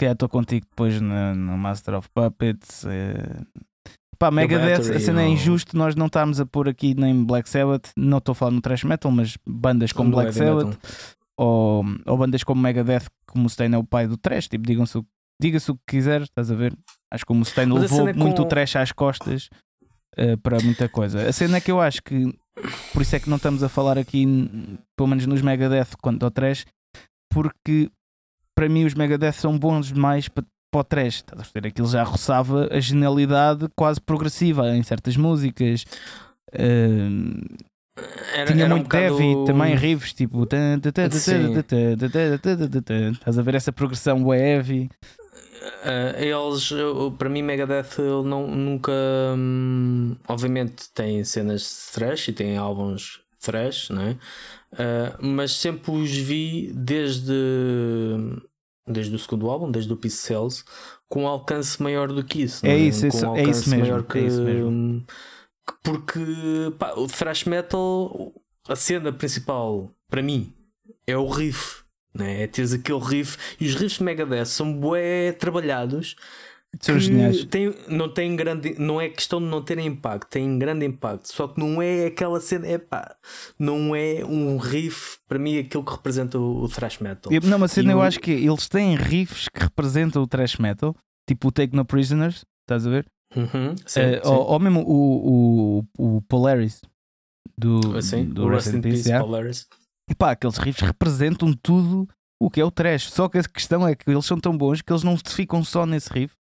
[0.00, 2.84] Calhar estou contigo depois no, no Master of Puppets.
[2.86, 3.40] eh.
[4.18, 7.88] Pá, Megadeth, a cena é injusto nós não estarmos a pôr aqui nem Black Sabbath,
[7.96, 10.32] não estou a falar no thrash metal, mas bandas como Black.
[10.34, 10.78] Sabbath
[11.38, 15.00] ou, ou bandas como Megadeth, que o Mustaine é o pai do trash, tipo, digam-se
[15.40, 16.74] diga-se o que quiser, estás a ver?
[17.10, 19.48] Acho que o Mustaine Mas levou muito com- o trash às costas
[20.18, 21.26] eh, para muita coisa.
[21.26, 22.30] A cena é que eu acho que,
[22.92, 24.26] por isso é que não estamos a falar aqui,
[24.94, 26.66] pelo menos nos Megadeth, quanto ao trash,
[27.32, 27.90] porque
[28.54, 31.16] para mim os Megadeth são bons demais para, para o trash.
[31.16, 31.68] Estás a ver?
[31.68, 35.84] Aquilo já roçava a genialidade quase progressiva em certas músicas.
[36.52, 37.08] Eh,
[38.34, 40.46] Era, tinha era um muito bocado- heavy também, riffs tipo.
[43.12, 44.88] Estás a ver essa progressão heavy?
[45.84, 48.92] Uh, eles, uh, para mim, Megadeth não, nunca.
[49.36, 54.10] hum, obviamente, tem cenas de thrash e tem álbuns thrash, não é?
[54.72, 57.32] Uh, mas sempre os vi desde,
[58.86, 60.64] desde o segundo álbum, desde o Peace Cells,
[61.08, 62.64] com um alcance maior do que isso.
[62.64, 65.04] não É isso, com isso- um é isso mesmo, maior é que, isso mesmo.
[65.66, 66.20] que- Porque
[66.78, 68.32] pá, o thrash metal,
[68.68, 70.52] a cena principal para mim
[71.06, 71.80] é o riff.
[72.12, 72.42] Né?
[72.42, 76.16] É teres aquele riff e os riffs de Megadeth são bué trabalhados
[76.82, 77.44] Geniais.
[77.44, 81.46] tem, não tem grande não é questão de não terem impacto tem grande impacto só
[81.48, 83.16] que não é aquela cena é pá,
[83.58, 87.58] não é um riff para mim aquilo que representa o, o thrash metal Eu- Não,
[87.58, 90.94] mas cena eu o- acho que eles têm riffs que representam o thrash metal,
[91.28, 93.06] tipo o Take No Prisoners, estás a ver?
[93.36, 94.28] Uhum, sim, Eh, sim.
[94.30, 96.80] Ou, ou mesmo o, o, o Polaris
[97.58, 99.10] do, Assim, do Rest in Peace.
[99.18, 99.66] Polaris.
[100.08, 102.08] E pá, aqueles riffs representam tudo
[102.40, 103.10] o que é o trash.
[103.10, 105.62] Só que a questão é que eles são tão bons que eles não se ficam
[105.62, 106.34] só nesse riff.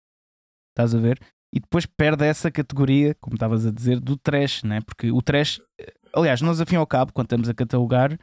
[0.80, 1.19] Estás a ver?
[1.53, 4.80] E depois perde essa categoria, como estavas a dizer, do trash, né?
[4.80, 8.17] Porque o trash, eh, aliás, nós, afim ao cabo, quando estamos a catalogar,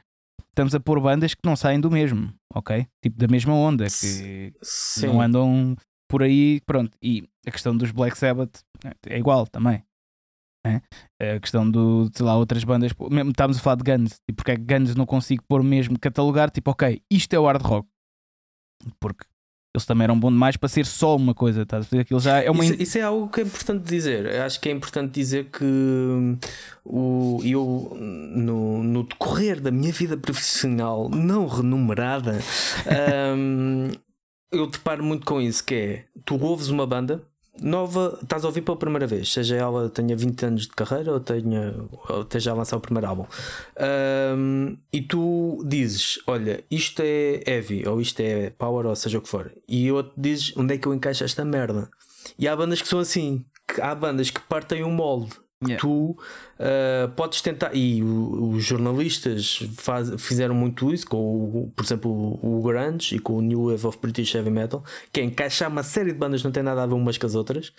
[0.49, 2.87] estamos a pôr bandas que não saem do mesmo, ok?
[3.03, 5.77] Tipo da mesma onda, que sim não andam
[6.09, 6.97] por aí, pronto.
[7.03, 8.63] E a questão dos Black Sabbath
[9.07, 9.83] é igual também.
[10.65, 10.81] né?
[11.21, 14.53] A questão do, sei lá, outras bandas, mesmo estávamos a falar de Guns, e porque
[14.53, 17.87] é que Guns não consigo pôr mesmo, catalogar, tipo, ok, isto é o hard rock,
[18.99, 19.27] porque
[19.77, 21.93] eles também eram bons demais para ser só uma coisa, estás?
[21.93, 22.65] Aquilo já é uma.
[22.65, 24.27] Isso, isso é algo que é importante dizer.
[24.27, 26.39] Eu acho que é importante dizer que hum,
[26.85, 32.41] o, eu, no, no decorrer da minha vida profissional não remunerada,
[33.37, 33.91] hum,
[34.51, 37.23] eu deparo muito com isso: que é tu ouves uma banda
[37.61, 41.21] nova, estás a ouvir pela primeira vez, seja ela tenha 20 anos de carreira ou,
[41.21, 41.75] tenha,
[42.09, 43.27] ou esteja a lançar o primeiro álbum,
[44.37, 49.21] Hum, e tu dizes: Olha, isto é heavy, ou isto é power, ou seja o
[49.23, 51.89] que for, e outro dizes: Onde é que eu encaixo esta merda?
[52.39, 55.33] E há bandas que são assim, que há bandas que partem um molde.
[55.65, 55.81] Yeah.
[55.81, 61.83] Tu uh, podes tentar, e o- os jornalistas faz- fizeram muito isso com, o, por
[61.85, 65.25] exemplo, o, o Grunge e com o New Wave of British Heavy Metal, que é
[65.25, 67.73] encaixar uma série de bandas que não tem nada a ver umas com as outras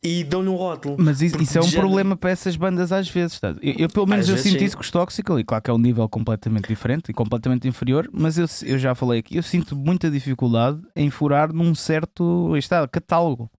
[0.00, 0.94] e dão-lhe um rótulo.
[0.96, 3.32] Mas isso, isso é um género- problema para essas bandas às vezes.
[3.32, 3.56] estás?
[3.60, 4.64] Eu, eu, pelo menos Às eu sinto sim.
[4.64, 8.08] isso com os Toxical, e claro que é um nível completamente diferente e completamente inferior,
[8.12, 12.86] mas eu, eu já falei aqui, eu sinto muita dificuldade em furar num certo está,
[12.86, 13.50] catálogo.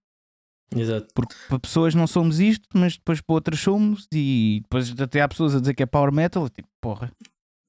[0.74, 1.08] Exato.
[1.14, 5.28] Porque para pessoas não somos isto, mas depois para outras somos, e depois até há
[5.28, 7.12] pessoas a dizer que é power metal, tipo, porra,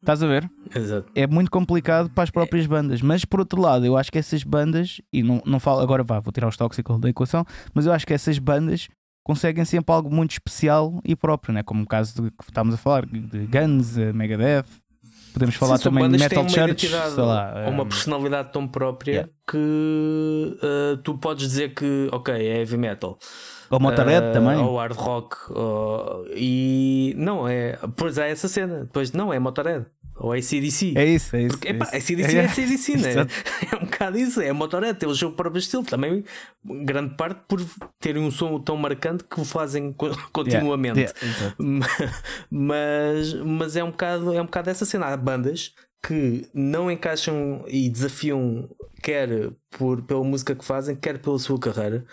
[0.02, 0.50] estás a ver?
[0.76, 1.12] Exato.
[1.16, 4.44] É muito complicado para as próprias bandas, mas por outro lado, eu acho que essas
[4.44, 7.94] bandas, e não, não falo agora, vá, vou tirar os Toxical da equação, mas eu
[7.94, 8.88] acho que essas bandas
[9.24, 11.64] conseguem sempre algo muito especial e próprio, né?
[11.64, 14.66] como o caso de que estávamos a falar, de Guns, Megadeth,
[15.34, 17.64] podemos falar Sim, também de Metal Church, sei lá.
[17.66, 19.30] ou uma eh, personalidade tão própria yeah.
[19.50, 23.18] que uh, tu podes dizer que, ok, é heavy metal.
[23.70, 24.58] ou Motorhead Uh, também.
[24.58, 25.36] Ou hard rock.
[25.52, 27.78] uh, e não, é.
[27.96, 28.82] Pois há essa cena.
[28.82, 29.86] Depois não, é Motorhead.
[30.22, 30.94] Ou ACDC.
[30.96, 31.50] É isso, é isso.
[31.58, 31.96] Porque, é epá, isso.
[32.14, 33.28] ACDC é ACDC, né?
[33.72, 35.84] É um bocado isso, é motorete, tem o seu próprio estilo.
[35.84, 36.24] Também,
[36.64, 37.60] grande parte por
[38.00, 41.00] terem um som tão marcante que o fazem co- continuamente.
[41.00, 41.20] Yeah,
[41.60, 42.14] yeah,
[42.50, 45.08] mas, mas é um bocado é um bocado essa cena.
[45.08, 48.70] Há bandas que não encaixam e desafiam
[49.02, 52.06] quer por, pela música que fazem, quer pela sua carreira,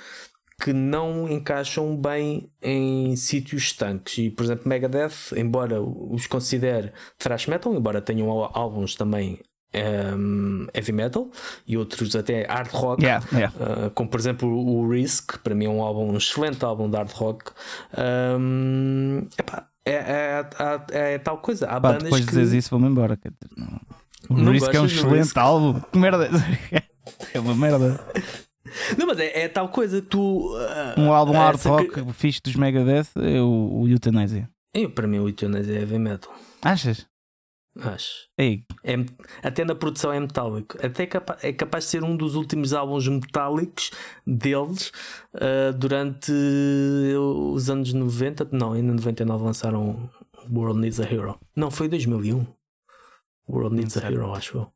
[0.60, 4.18] que não encaixam bem em sítios estanques.
[4.18, 9.38] E, por exemplo, Megadeth, embora os considere thrash metal, embora tenham álbuns também
[9.72, 11.30] ehm, heavy metal
[11.66, 13.54] e outros até hard rock, Yeah, yeah.
[13.56, 16.90] Uh, como por exemplo o Risk, que para mim é um álbum, um excelente álbum
[16.90, 17.52] de hard rock.
[17.96, 20.48] Um, epá, é, é,
[20.92, 21.66] é- é tal coisa.
[21.66, 22.32] Há Pá, bandas depois de que.
[22.36, 23.18] dizeres isso, vou-me embora.
[24.28, 25.80] O Risk é um excelente álbum.
[25.92, 26.28] Que merda.
[27.34, 27.98] É uma merda.
[28.96, 30.00] Não, mas é, é tal coisa.
[30.02, 30.18] Tu.
[30.18, 34.48] uh, Um álbum hard essa rock que- fixe dos Megadeth é o, o Euthanasia.
[34.74, 36.32] Eu, para mim, o Itonés é heavy metal.
[36.62, 37.06] Achas?
[37.80, 38.28] Acho.
[38.36, 38.94] Ei, É,
[39.42, 40.76] até na produção é metálico.
[40.84, 43.90] Até é capa- é capaz de ser um dos últimos álbuns metálicos
[44.26, 44.90] deles
[45.34, 48.48] uh, durante os anos 90.
[48.52, 50.10] Não, ainda em 99 lançaram
[50.50, 51.38] World Needs a Hero.
[51.54, 52.44] Não, foi 2001.
[53.48, 54.10] World Needs a.
[54.10, 54.72] Hero, acho eu.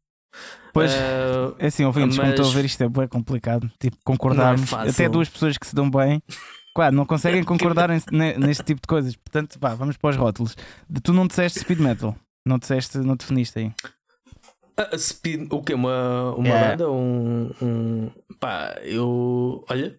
[0.72, 0.92] Pois.
[0.92, 3.70] Uh, É assim, ouvintes, como mas- estou a ver, isto é bem complicado.
[3.78, 4.72] Tipo, concordarmos.
[4.72, 4.88] É.
[4.90, 6.22] Até duas pessoas que se dão bem,
[6.74, 9.16] claro, não conseguem concordar neste tipo de coisas.
[9.16, 10.56] Portanto, vá, vamos para os rótulos.
[11.02, 12.16] Tu não disseste speed metal,
[12.46, 13.72] não disseste, não definiste aí.
[14.76, 15.74] a Speed, o que?
[15.74, 16.70] Uma, uma Yeah.
[16.76, 16.90] banda?
[16.90, 18.10] Um, um.
[18.40, 19.64] Pá, eu.
[19.70, 19.98] Olha.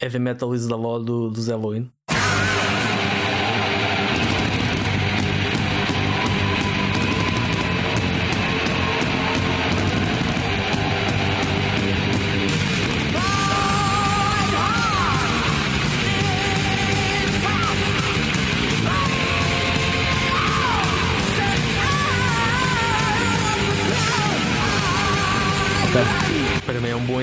[0.00, 1.56] Heavy Metal is the Law do, do Zé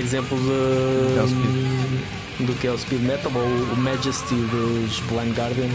[0.05, 1.15] exemplo de,
[2.45, 5.69] do que é o Speed Metal ou o Majesty dos Blind Guardian.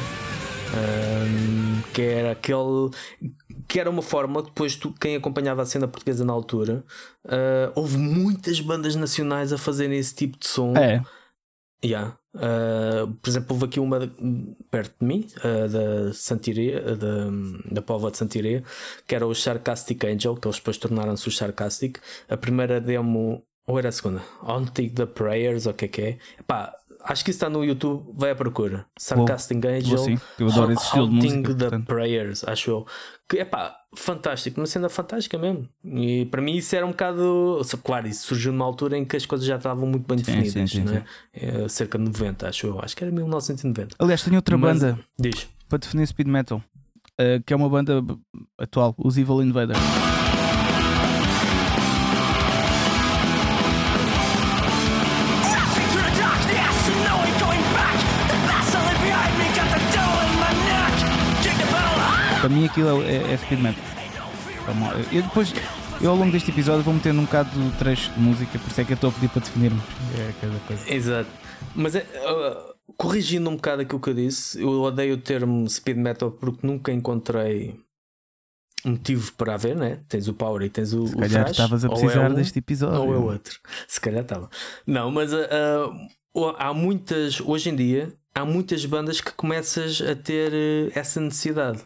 [0.71, 2.91] um, que era aquele
[3.67, 6.85] que era uma forma depois tu, quem acompanhava a cena portuguesa na altura
[7.25, 11.03] uh, houve muitas bandas nacionais a fazerem esse tipo de som É,
[11.83, 12.19] Yeah.
[12.35, 14.01] Uh, por exemplo, houve aqui uma
[14.71, 18.63] perto de mim, uh, da Santiria, uh, da, da Póvoa de Santiria,
[19.07, 21.99] que era o Sarcastic Angel, que eles depois tornaram-se o Sarcastic.
[22.29, 24.23] A primeira demo, ou era a segunda?
[24.43, 26.19] Haunting the Prayers, ou o que é que é?
[26.39, 26.73] Epá,
[27.05, 28.87] acho que isso está no YouTube, vai à procura.
[28.99, 29.97] Sarcastic Angel.
[29.97, 30.19] vou sim.
[30.39, 31.43] Eu adoro esse estilo de música.
[31.55, 31.87] the portanto.
[31.87, 32.87] Prayers, acho eu.
[33.29, 35.69] Que é pá, fantástico, uma cena fantástica mesmo.
[35.85, 37.61] E para mim isso era um bocado.
[37.85, 40.67] Claro, isso surgiu numa altura em que as coisas já estavam muito bem definidas, sim,
[40.67, 41.05] sim, não é?
[41.33, 42.81] É, cerca de 90, acho eu.
[42.83, 43.95] Acho que era 1990.
[43.99, 45.47] Aliás, tenho outra Mas- banda Diz.
[45.69, 46.61] para definir speed metal,
[47.21, 48.03] uh, que é uma banda
[48.59, 49.79] atual, os Evil Invaders.
[62.41, 63.85] Para mim aquilo é, é speed metal.
[64.79, 64.93] Mal.
[65.13, 65.53] Eu depois,
[66.01, 68.81] eu ao longo deste episódio vou metendo um bocado de trecho de música, por isso
[68.81, 69.83] é que eu estou a pedir para definirmos
[70.17, 70.95] é, cada coisa.
[70.95, 71.31] Exato.
[71.75, 75.97] Mas é, uh, corrigindo um bocado aquilo que eu disse, eu odeio o termo speed
[75.97, 77.75] metal porque nunca encontrei
[78.85, 80.01] motivo para haver, né?
[80.09, 83.01] Tens o power e tens o, Se calhar estavas a é precisar um, deste episódio.
[83.01, 83.59] Ou é outro.
[83.87, 84.49] Se calhar estava.
[84.87, 85.49] Não, mas ah,
[86.37, 91.21] ah, há muitas, hoje em dia, há muitas bandas que começas a ter eh, essa
[91.21, 91.83] necessidade.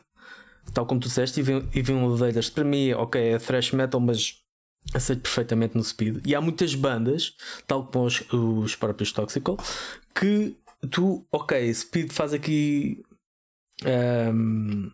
[0.73, 1.45] Tal como tu disseste, e
[1.75, 2.51] e vem Ladeiras.
[2.51, 4.43] Para mim, ok, é thrash metal, mas
[4.93, 6.27] aceito perfeitamente no speed.
[6.27, 7.35] E há muitas bandas,
[7.67, 9.57] tal como os, os próprios Toxical,
[10.15, 10.57] que
[10.91, 13.03] tu, ok, speed faz aqui
[13.85, 14.91] ahm,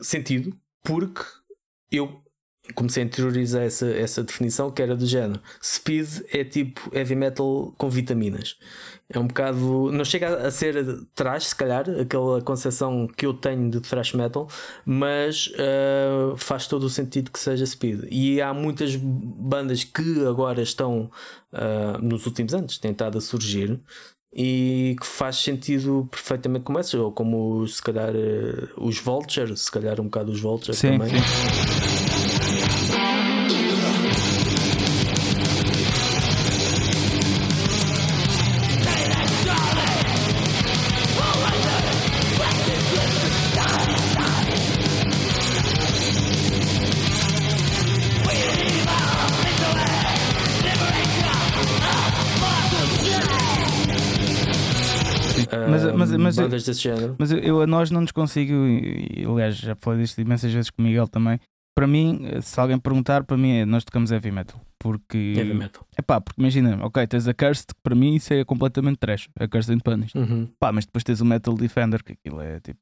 [0.00, 1.22] sentido, porque
[1.90, 2.23] eu
[2.74, 5.40] comecei a interiorizar essa, essa definição que era do género.
[5.62, 8.56] Speed é tipo heavy metal com vitaminas.
[9.08, 9.92] É um bocado.
[9.92, 10.82] Não chega a ser
[11.14, 14.48] trash, se calhar, aquela concepção que eu tenho de thrash metal,
[14.84, 18.04] mas ah, faz todo o sentido que seja speed.
[18.10, 21.10] E há muitas bandas que agora estão
[21.52, 23.78] ah, nos últimos anos tentado a surgir.
[24.36, 29.70] E que faz sentido perfeitamente como essas, ou como se calhar eh, os Vulture, se
[29.70, 31.10] calhar um bocado os Vulture Sim, também.
[31.10, 31.93] sim.
[56.44, 57.16] Bandas desse género.
[57.18, 60.70] Mas eu, eu a nós não nos consigo, e, aliás já falei disto imensas vezes
[60.70, 61.38] com o Miguel também,
[61.76, 64.60] para mim, se alguém perguntar, para mim é nós tocamos heavy metal.
[64.78, 65.34] Porque.
[65.36, 65.84] Heavy metal.
[65.96, 69.28] É pá, porque imagina, ok, tens a Cursed, que para mim isso é completamente trash.
[69.40, 70.16] A Cursed and Punished.
[70.16, 70.48] Uhum.
[70.60, 72.78] Pá, mas depois tens o Metal Defender, que aquilo é tipo.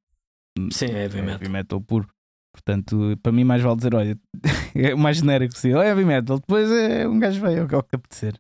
[0.71, 1.41] Sim, é heavy é metal.
[1.41, 2.07] heavy metal puro.
[2.55, 4.19] Portanto, para mim, mais vale dizer: olha,
[4.75, 5.81] é o mais genérico possível.
[5.81, 8.35] É heavy metal, depois é um gajo veio, é o que apetecer.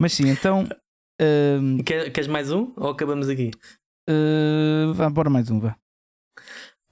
[0.00, 0.66] Mas sim, então.
[1.84, 2.72] Quer- Queres mais um?
[2.76, 3.50] Ou acabamos aqui?
[4.08, 5.76] Uh, vá, bora mais um, vá.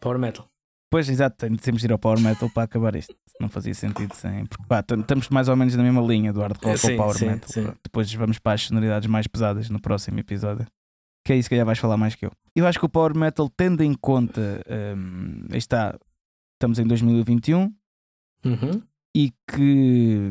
[0.01, 0.49] Power metal.
[0.91, 3.15] Pois, exato, tem- temos de ir ao Power Metal para acabar isto.
[3.41, 4.45] Não fazia sentido sem.
[4.45, 6.97] Porque pá, tam- estamos mais ou menos na mesma linha do hard rock Sim, ou
[6.99, 7.49] Power sim, Metal.
[7.49, 7.73] sim.
[7.83, 10.67] Depois vamos para as sonoridades mais pesadas no próximo episódio.
[11.25, 12.33] Que é isso que já vais falar mais que eu.
[12.55, 14.63] Eu acho que o Power Metal, tendo em conta.
[14.97, 15.99] hum, aí está,
[16.57, 17.73] estamos em 2021
[18.45, 18.83] Uhum.
[19.17, 20.31] e que.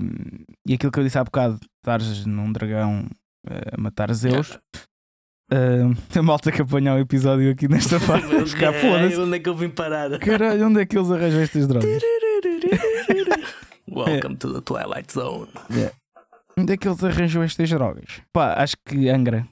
[0.67, 3.07] E aquilo que eu disse há bocado, estares num dragão
[3.49, 4.59] eh, a matar Zeus.
[5.51, 8.27] Hum, a malta que apanhar o episódio aqui nesta parte.
[8.55, 9.17] Cá, foda-se.
[9.19, 10.17] Onde é que eu vim parar?
[10.19, 12.01] Caralho, onde é que eles arranjam estas drogas?
[13.89, 15.49] Welcome to the Twilight Zone.
[16.57, 18.21] Onde é que eles arranjam estas drogas?
[18.31, 19.45] Pá, acho que Angra.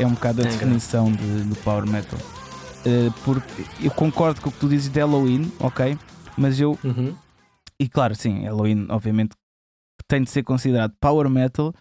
[0.00, 2.18] É um bocado a definição de, do power metal.
[2.84, 5.98] Eh, porque eu concordo com o que tu dizes de Halloween, ok?
[6.36, 7.14] Mas eu, Uhum.
[7.78, 9.34] e claro, sim, Halloween, obviamente,
[10.08, 11.74] tem de ser considerado power metal.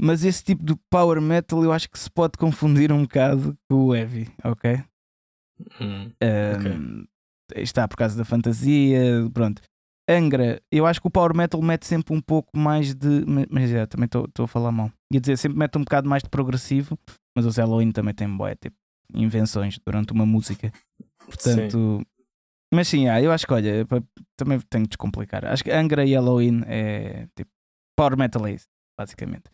[0.00, 3.86] Mas esse tipo de power metal eu acho que se pode confundir um bocado com
[3.86, 4.82] o heavy, ok?
[5.80, 6.12] Uhum.
[6.22, 7.04] Um,
[7.54, 9.00] Está por causa da fantasia,
[9.32, 9.60] pronto.
[10.08, 13.24] Angra, eu acho que o Power Metal mete sempre um pouco mais de.
[13.26, 14.90] ma- Mas é, também estou a falar mal.
[15.12, 16.98] Ia dizer, sempre mete um bocado mais de progressivo,
[17.36, 18.76] mas os Halloween também têm boé, tipo,
[19.14, 20.70] invenções durante uma música.
[21.24, 22.02] Portanto.
[22.72, 24.02] Mas sim, ah, eu acho que, olha, pa-
[24.36, 25.44] também tenho de descomplicar.
[25.46, 27.50] Acho que Angra e Halloween é tipo.
[27.96, 28.66] Power Metal é isso,
[28.98, 29.44] basicamente.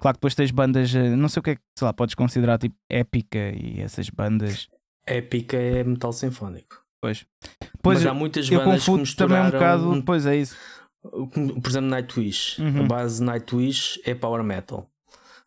[0.00, 2.14] Claro que depois tens bandas, eh, não sei o que é que, sei lá, podes
[2.14, 4.68] considerar tipo épica e essas bandas.
[5.06, 6.82] Épica é metal sinfónico.
[7.00, 7.26] Pois.
[7.62, 10.02] Mas Pois há muitas eu bandas que confundo também um bocado.
[10.04, 10.56] Pois é isso.
[11.02, 12.60] Por exemplo, Nightwish.
[12.60, 12.84] Uhum.
[12.84, 14.90] A base Nightwish é power metal,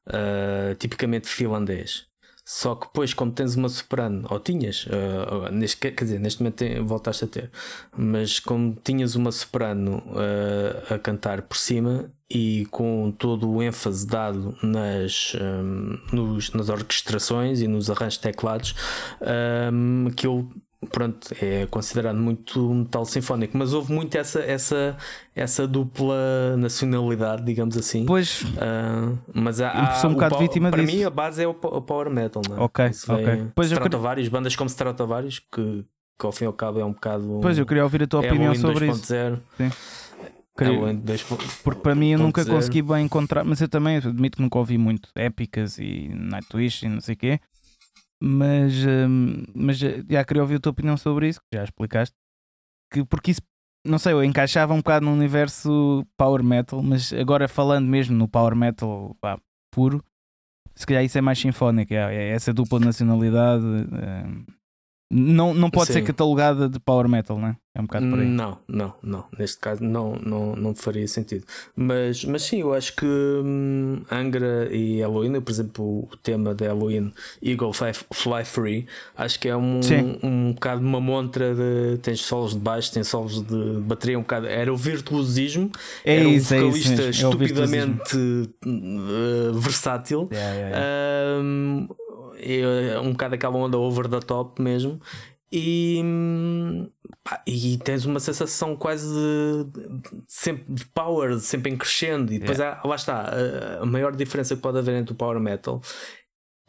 [0.08, 2.10] uh, tipicamente finlandês.
[2.44, 6.56] Só que depois, como tens uma soprano, ou tinhas, uh, neste, quer dizer, neste momento
[6.56, 7.52] tem- voltaste a ter,
[7.96, 14.08] mas como tinhas uma soprano uh, a cantar por cima e com todo o ênfase
[14.08, 18.74] dado nas, um, nos- nas orquestrações e nos arranjos de teclados,
[19.72, 20.50] um, aquilo
[20.90, 24.98] pronto, é considerado muito metal sinfónico, mas houve muito essa, essa,
[25.36, 28.06] essa dupla nacionalidade, digamos assim.
[28.06, 30.96] Pois, Ah, mas há, Eu sou um bocado vítima para disso.
[30.98, 32.60] mim a base é o, o power metal, não é?
[32.62, 33.48] Ok, Isso ok.
[33.56, 35.86] Pois eu Stratovarius, bandas como Stratovarius, que,
[36.20, 37.40] que ao fim e ao cabo é um bocado.
[37.42, 39.02] pois eu queria ouvir a tua é opinião sobre isso.
[39.14, 39.40] 2.0.
[40.58, 41.62] Queria- Halloween 2.0.
[41.64, 44.78] Porque para mim eu nunca consegui bem encontrar, mas eu também admito que nunca ouvi
[44.78, 47.40] muito épicas e Nightwish e não sei o quê.
[48.22, 52.16] Mas, hum, mas eh, já queria ouvir a tua opinião sobre isso, que já explicaste.
[52.92, 53.42] Que, porque isso,
[53.86, 58.28] não sei, eu encaixava um bocado no universo power metal, mas agora falando mesmo no
[58.28, 59.40] power metal pá,
[59.74, 60.04] puro,
[60.76, 63.64] se calhar isso é mais sinfónico, é, é essa dupla nacionalidade.
[63.66, 64.46] hum,
[65.14, 66.06] Não, não pode ser Sim.
[66.06, 67.58] catalogada de power metal, né?
[67.74, 68.28] É um bocado por aí.
[68.28, 69.26] Não, não, não.
[69.40, 71.46] Neste caso não, não, não faria sentido.
[71.74, 76.66] Mas, mas sim, eu acho que hum, Angra e Halloween, por exemplo, o tema de
[76.66, 80.18] Halloween, Eagle Fly, Fly Free, acho que é um, Sim.
[80.22, 81.98] um bocado uma montra de.
[82.00, 84.48] Tens solos de baixo, tens solos de bateria, um bocado.
[84.48, 85.72] Era o virtuosismo,
[86.04, 88.18] É era um isso, é isso vocalista é estupidamente
[88.66, 90.28] uh, versátil.
[90.30, 91.42] Yeah, yeah, yeah.
[91.42, 91.88] Um,
[92.38, 95.00] é um bocado aquela onda over the top mesmo.
[95.54, 96.02] E,
[97.24, 99.66] pá, e tens uma sensação quase de,
[100.00, 102.32] de- sempre de power, sempre em crescendo.
[102.34, 103.30] E depois há- lá está,
[103.80, 105.82] a, a maior diferença que pode haver entre o power metal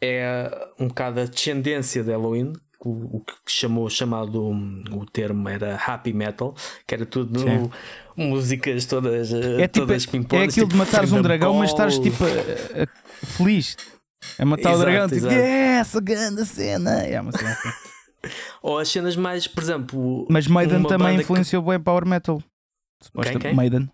[0.01, 0.49] é
[0.79, 2.53] um bocado a descendência de Halloween.
[2.85, 6.53] O, o que chamou chamado o termo era happy metal,
[6.85, 7.69] que era tudo Sim.
[8.17, 11.69] músicas todas, eh, É, tipo, todas é pimponas, aquilo de tipo matares um dragão, mas
[11.69, 13.77] estares tipo a- a- a- feliz.
[14.39, 15.35] A matar o Exato, dragão, tipo, exato.
[15.35, 16.91] yes, a grande cena.
[17.03, 17.69] É uma cena assim.
[18.61, 20.25] Ou as cenas mais, por exemplo.
[20.29, 22.41] Mas Maiden também banda que- influenciou bem power metal.
[23.01, 23.53] Suposta- quem?
[23.53, 23.89] Maiden.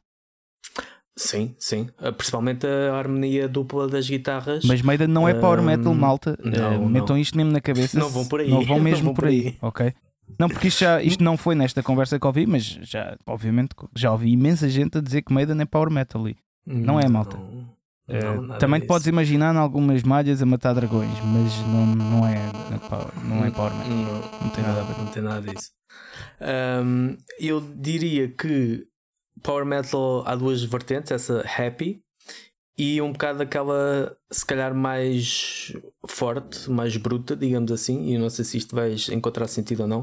[1.17, 1.89] Sim, sim.
[2.01, 4.63] Uh, Principalmente a harmonia dupla das guitarras.
[4.63, 6.37] Mas Maiden não é power Hum, metal, malta.
[6.43, 6.89] não, não.
[6.89, 7.99] metam isto mesmo na cabeça.
[7.99, 8.49] Não vão por aí.
[8.49, 9.57] Não vão Não mesmo vão por por aí, aí.
[9.61, 9.93] ok?
[10.37, 14.11] Não, porque isto, já, isto não foi nesta conversa que ouvi, mas já, obviamente, já
[14.11, 16.25] ouvi imensa gente a dizer que Maiden é power metal.
[16.29, 17.35] E, não é, malta.
[18.09, 21.85] Não, eh, não, também te podes imaginar em algumas malhas a matar dragões, mas não,
[21.85, 22.51] não, é,
[23.23, 23.87] não é power, é metal.
[23.87, 24.97] Não, Não tem nada a ver.
[24.97, 25.71] Não tem nada disso.
[26.41, 28.87] Um, eu diria que
[29.43, 32.01] Power Metal há duas vertentes, essa happy
[32.77, 35.73] e um bocado aquela se calhar mais
[36.07, 39.87] forte, mais bruta, digamos assim, e eu não sei se isto vais encontrar sentido ou
[39.87, 40.01] não,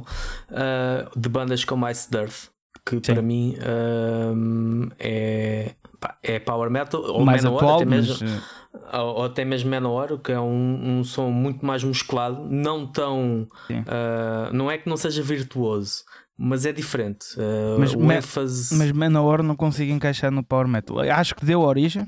[0.50, 2.50] uh, de bandas como Ice Earth,
[2.84, 3.57] que para mim
[4.34, 5.74] um, é,
[6.22, 8.22] é Power Metal ou mais Manowar, atual, até mesmo, mas
[8.92, 12.86] eh, ou, ou até mesmo Manowar, que é um, um som muito mais musculado, não
[12.86, 13.46] tão.
[13.86, 16.02] Ah, não é que não seja virtuoso,
[16.36, 17.26] mas é diferente.
[17.38, 18.76] Ah, Mas Ma- ênfase.
[18.76, 20.98] mas Manowar não consigo encaixar no power metal.
[21.00, 22.04] Acho que deu origem,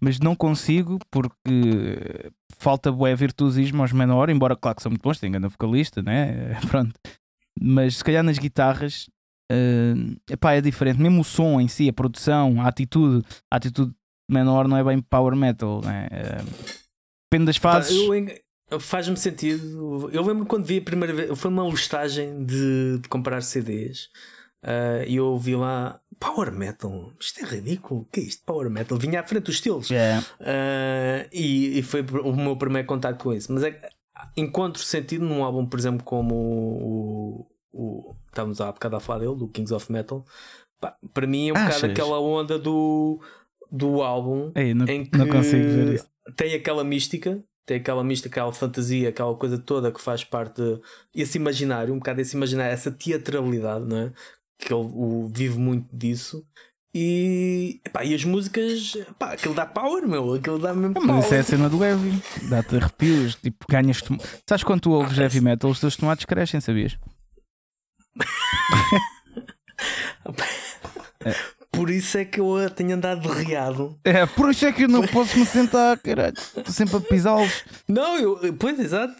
[0.00, 5.18] mas não consigo porque falta bué virtuosismo aos Manowar, embora claro que são muito bons,
[5.18, 6.58] tem grande vocalista, né?
[6.70, 6.92] Pronto.
[7.60, 9.08] Mas se calhar nas guitarras
[9.50, 9.94] eh,
[10.30, 11.00] epá, é diferente.
[11.00, 13.96] Mesmo o som em si, a produção, a atitude, a atitude de
[14.28, 16.08] Manowar não é bem power metal, né?
[16.10, 16.42] Eh,
[17.30, 17.96] depende das fases.
[18.80, 20.08] Faz-me sentido.
[20.10, 21.38] Eu lembro quando vi a primeira vez.
[21.38, 24.08] Foi uma listagem de, de comprar CDs.
[24.62, 27.12] ah, E eu ouvi lá Power Metal.
[27.20, 28.00] Isto é ridículo.
[28.00, 28.42] O que é isto?
[28.44, 28.96] Power Metal.
[28.98, 29.90] Vinha à frente dos estilos.
[29.90, 30.26] Yeah.
[30.40, 33.52] Uh, e, e foi o meu primeiro contato com isso.
[33.52, 33.86] Mas é que
[34.36, 39.36] encontro sentido num álbum, por exemplo, como o, o estávamos há bocado a falar dele,
[39.36, 40.24] do Kings of Metal.
[40.80, 41.76] Pá, para mim é um Achas?
[41.76, 43.20] bocado aquela onda do,
[43.70, 46.08] do álbum Ei, não, em que não consigo ver isso.
[46.36, 47.42] tem aquela mística.
[47.66, 50.78] Tem aquela mística, aquela fantasia, aquela coisa toda que faz parte de,
[51.14, 54.12] esse imaginário, um bocado esse imaginário, essa teatralidade, não é?
[54.58, 56.46] Que ele o, vive muito disso.
[56.94, 61.08] E, epá, e as músicas, pá, aquilo dá power, meu, aquilo dá mesmo power.
[61.08, 64.02] Mas isso é a cena do heavy, dá-te arrepios, tipo, ganhas.
[64.46, 66.98] Sabes quando tu ouves heavy metal, os teus tomates crescem, sabias?
[71.70, 73.98] Por isso é que eu tenho andado de riado.
[74.04, 76.34] É, por isso é que eu não posso me sentar, caralho.
[76.36, 77.64] Estou sempre a pisá-los.
[77.88, 79.14] Não, eu, pois exato.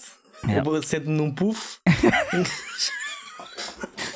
[0.49, 0.59] É.
[0.61, 1.79] Eu sento-me num puff.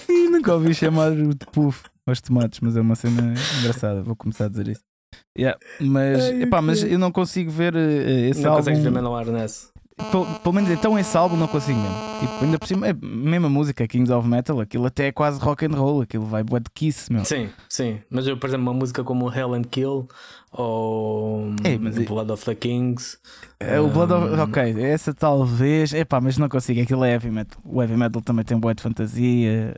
[0.09, 4.03] E nunca ouvi chamar de puff aos tomates, mas é uma cena engraçada.
[4.03, 4.81] Vou começar a dizer isso.
[5.39, 8.61] Yeah, mas, Ai, epá, mas eu não consigo ver eh, esse não álbum.
[8.63, 9.69] consegues ver Manowar nessa.
[10.11, 11.97] Pelo, pelo menos então esse álbum não consigo mesmo.
[12.21, 15.41] Tipo, ainda por cima, é a mesma música, Kings of Metal, aquilo até é quase
[15.41, 17.25] rock and roll, aquilo vai bué de kiss, meu.
[17.25, 17.99] Sim, sim.
[18.09, 20.09] Mas eu, por exemplo, uma música como Hell and Kill
[20.53, 23.19] ou Ei, mas- Blood of the Kings.
[23.61, 24.27] É, o Blood of...
[24.35, 24.43] Hum.
[24.43, 25.93] Ok, essa talvez.
[25.93, 26.81] Epá, mas não consigo.
[26.81, 27.61] Aquilo é heavy metal.
[27.65, 29.75] O heavy metal também tem boa de fantasia.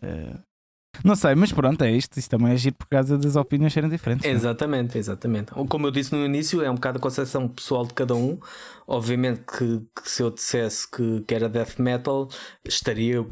[1.04, 2.18] Não sei, mas pronto, é isto.
[2.18, 4.24] Isso também é giro por causa das opiniões serem diferentes.
[4.24, 4.34] não é?
[4.34, 5.52] Exatamente, exatamente.
[5.52, 8.38] Como eu disse no início, é um bocado a concepção pessoal de cada um.
[8.86, 12.28] Obviamente que, que se eu dissesse que, que era death metal,
[12.64, 13.24] estaria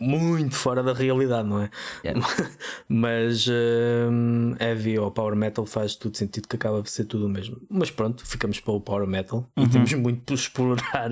[0.00, 1.70] muito fora da realidade, não é?
[2.04, 2.24] Yeah.
[2.88, 7.28] Mas hum, heavy ou power metal faz tudo sentido que acaba por ser tudo o
[7.28, 7.60] mesmo.
[7.68, 11.10] Mas pronto, ficamos pelo power metal e temos muito por explorar.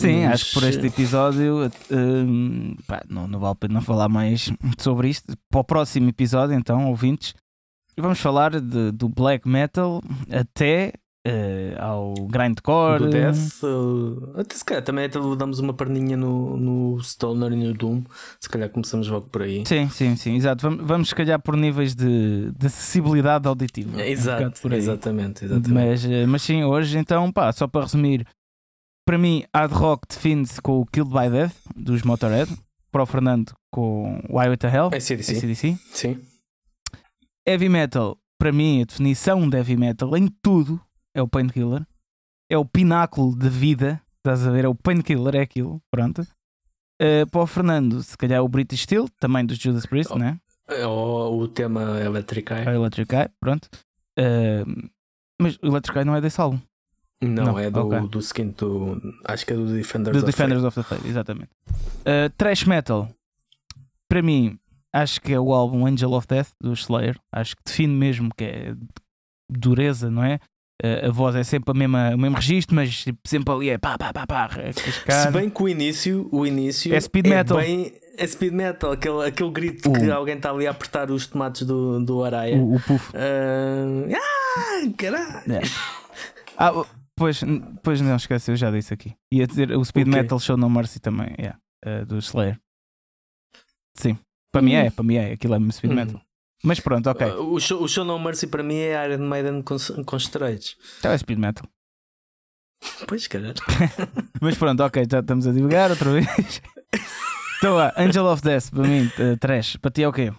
[0.00, 4.08] Sim, Mas, acho que por este episódio hum, pá, não, não vale a pena falar
[4.08, 5.32] mais sobre isto.
[5.50, 7.34] Para o próximo episódio, então, ouvintes,
[7.96, 10.92] vamos falar de- do black metal até
[11.26, 13.00] eh, ao grindcore.
[13.04, 17.56] do Death, uh, até se calhar também até damos uma perninha no, no Stoner e
[17.56, 18.02] no Doom.
[18.40, 19.62] Se calhar começamos logo por aí.
[19.66, 20.62] Sim, sim, sim, exato.
[20.62, 24.00] Vamos, vamos se calhar por níveis de, de acessibilidade auditiva.
[24.00, 24.74] É um Exato, aí.
[24.78, 25.70] exatamente, exatamente.
[25.72, 28.24] Mas, eh, mas sim, hoje então, pá, só para resumir,
[29.08, 32.54] para mim, hard rock define-se com o Killed by Death dos Motorhead.
[32.92, 35.32] Para o Fernando, com Why With the Hell, ACDC.
[35.38, 35.78] ACDC.
[35.94, 36.20] Sim.
[37.46, 40.78] Heavy metal, para mim, a definição de heavy metal em tudo
[41.14, 41.86] é o Painkiller.
[42.50, 43.98] É o pináculo de vida.
[44.18, 44.66] Estás a ver?
[44.66, 45.80] É o Painkiller, é aquilo.
[45.90, 46.20] Pronto.
[47.00, 50.18] Uh, para o Fernando, se calhar o British Steel, também dos Judas Priest, Oh.
[50.18, 50.38] né?
[50.86, 52.68] Ou o tema Electric Eye.
[52.68, 53.70] É Electric Eye, pronto.
[54.18, 54.90] Uh,
[55.40, 56.60] mas o Electric Eye não é desse álbum.
[57.20, 58.08] Não, Não, é do, ok.
[58.08, 61.50] do seguinte, do, acho que é do Defenders Do of Defenders of the Faith, exatamente.
[62.00, 63.08] Uh, Thrash Metal,
[64.08, 64.56] para mim,
[64.92, 67.18] acho que é o álbum Angel of Death do Slayer.
[67.32, 68.74] Acho que define mesmo que é
[69.50, 70.38] dureza, não é?
[70.80, 73.78] Uh, a voz é sempre a mesma, o mesmo registro, mas tipo, sempre ali é
[73.78, 74.72] pá, pá, pá, pá, é.
[74.72, 77.56] Se bem que o início, o início É speed metal.
[77.58, 81.26] bem é speed metal, aquele, aquele grito que O- alguém está ali a apertar os
[81.26, 82.56] tomates do, do Araia.
[82.56, 83.12] o, o puff.
[83.16, 85.52] Ah, ah, caralho!
[85.52, 85.60] É.
[86.60, 86.72] Ah,
[87.18, 87.40] pois,
[87.82, 89.14] pois não esquece, eu já disse aqui.
[89.32, 90.16] Ia dizer o Speed O quê?
[90.16, 92.58] Metal Show No Mercy também, yeah, uh, do Slayer.
[93.94, 94.18] Sim,
[94.52, 95.96] para mim é, para mim é, aquilo é Speed Hum.
[95.96, 96.22] Metal.
[96.64, 97.26] Mas pronto, ok.
[97.28, 100.76] Ah, o, show, o Show No Mercy para mim é Iron Maiden com, com esteroides.
[100.98, 101.68] Então é Speed Metal.
[103.06, 103.54] Pois, caralho.
[104.40, 106.26] Mas pronto, ok, já estamos a divulgar outra vez.
[107.58, 109.76] então lá, Angel of Death, para mim, uh, trash.
[109.76, 110.32] Para ti é o quê?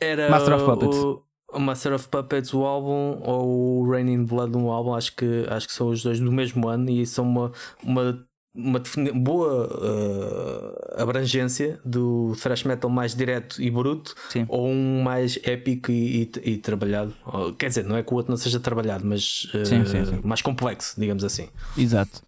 [0.00, 0.96] Era Master of Puppets.
[0.98, 1.24] O,
[1.54, 5.66] o Master of Puppets, o álbum, ou o Raining Blood, um álbum, acho que, acho
[5.66, 7.52] que são os dois do mesmo ano e são uma,
[7.82, 8.26] uma,
[8.56, 8.80] uma
[9.14, 14.44] boa uh, abrangência do thrash metal mais direto e bruto Sim.
[14.48, 17.12] ou um mais épico e, e- e trabalhado.
[17.26, 20.04] Ou, Quer dizer, não é que o outro não seja trabalhado, mas uh, Sim, sim,
[20.04, 20.20] sim.
[20.24, 21.48] mais complexo, digamos assim.
[21.76, 22.22] Exato.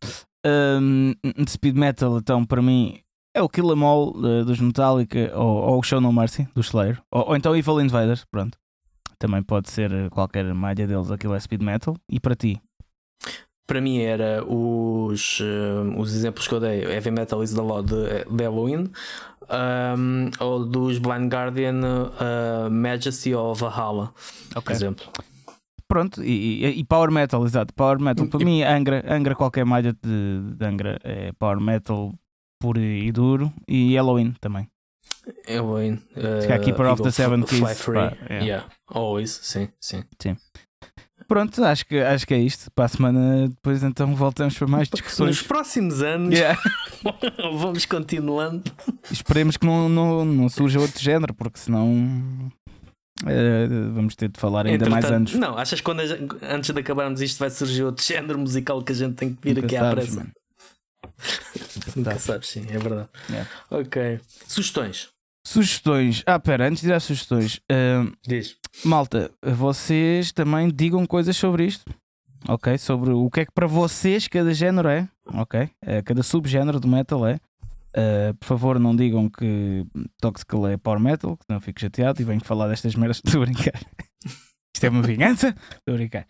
[0.45, 1.13] Um,
[1.49, 3.01] Speed Metal, então, para mim,
[3.35, 6.61] é o Kill 'Em All uh, dos Metallica ou, ou o Show No Mercy do
[6.61, 7.01] Slayer.
[7.11, 8.57] Ou, ou então Evil Invaders, pronto.
[9.19, 11.97] Também pode ser uh, qualquer malha deles, aquilo é Speed Metal.
[12.11, 12.61] E para ti?
[13.67, 17.83] Para mim era os, uh, os exemplos que eu dei, Heavy Metal is the Law
[17.83, 18.91] de, de Halloween,
[19.99, 24.13] um, ou dos Blind Guardian, uh, Majesty ou Valhalla,
[24.55, 25.07] por exemplo.
[25.89, 27.73] Pronto, e, e- e Power Metal, exato.
[27.75, 32.13] Power Metal, para E- mim, Angra, Angra, qualquer malha de, de Angra é Power Metal
[32.61, 33.53] puro e duro.
[33.69, 34.69] E Halloween também.
[35.49, 35.95] Halloween.
[36.17, 38.17] Uh, Se calhar Keeper of the Seven Keys, yeah.
[38.45, 40.05] Yeah, always, sim, sim.
[41.29, 42.71] Pronto, acho que, acho que é isto.
[42.71, 45.43] Para a semana, depois então voltamos para mais Nos discussões.
[45.47, 46.61] próximos anos Yeah.
[47.59, 48.63] vamos continuando.
[49.11, 52.53] Esperemos que não, não, não surja outro género, porque senão
[53.27, 55.35] eh, vamos ter de falar ainda mais anos.
[55.35, 58.93] Não, achas que quando gente- antes de acabarmos isto vai surgir outro género musical que
[58.93, 60.17] a gente tem que vir Nunca aqui à sabes, pressa?
[60.21, 60.33] mano.
[61.97, 62.23] Nunca sabes.
[62.23, 63.09] sabes, sim, é verdade.
[63.31, 63.51] Yeah.
[63.71, 64.21] Ok.
[64.47, 65.09] Sugestões.
[65.47, 66.25] Sugestões.
[66.27, 68.57] Ah, pera, antes de dar sugestões, eh, Diz.
[68.85, 71.85] malta, vocês também digam coisas sobre isto.
[72.49, 72.77] Ok?
[72.79, 75.09] Sobre o que é que para vocês cada género é.
[75.35, 75.71] Ok?
[75.83, 77.39] Eh, cada subgénero do metal é.
[77.95, 79.87] Eh, por favor, não digam que
[80.21, 83.19] Toxical é power metal, que senão fico chateado e venho falar destas merdas.
[83.25, 83.81] Estou a brincar.
[84.75, 85.55] Isto é uma vingança?
[85.79, 86.27] Estou a brincar.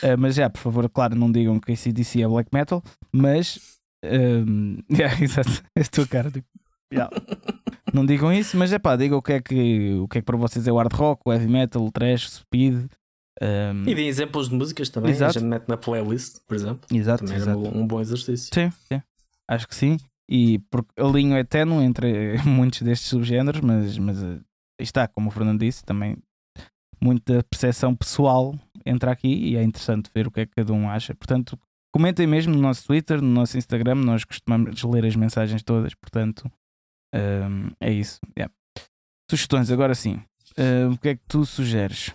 [0.00, 3.58] Eh, mas já, por favor, claro, não digam que ACDC é black metal, mas.
[4.04, 5.60] ehm, yeah, exato.
[5.76, 6.30] É a tua cara.
[6.30, 6.46] Tipo,
[6.92, 7.10] yeah.
[7.92, 10.24] Não digam isso, mas é pá, digam o que é que, o que é que
[10.24, 12.86] para vocês é o hard rock, o heavy metal, o trash, o speed.
[13.40, 15.10] ehm, E de exemplos de músicas também.
[15.10, 15.38] Exato.
[15.38, 16.80] A gente mete na playlist, por exemplo.
[16.92, 17.58] exato, Também exato.
[17.58, 18.50] um, um bom exercício.
[18.54, 19.02] Sim, sim.
[19.48, 19.96] Acho que sim.
[20.30, 24.38] E porque a linha é ténue entre muitos destes subgéneros, mas, mas eh,
[24.80, 26.16] está, como o Fernando disse, também
[27.02, 28.54] muita percepção pessoal
[28.86, 31.14] entra aqui e é interessante ver o que é que cada um acha.
[31.14, 31.58] Portanto,
[31.92, 36.50] comentem mesmo no nosso Twitter, no nosso Instagram, nós costumamos ler as mensagens todas, portanto,
[37.12, 38.18] ehm, é isso.
[38.38, 38.52] yeah.
[39.30, 40.20] Sugestões, agora sim.
[40.56, 42.12] Eh, o que é que tu sugeres?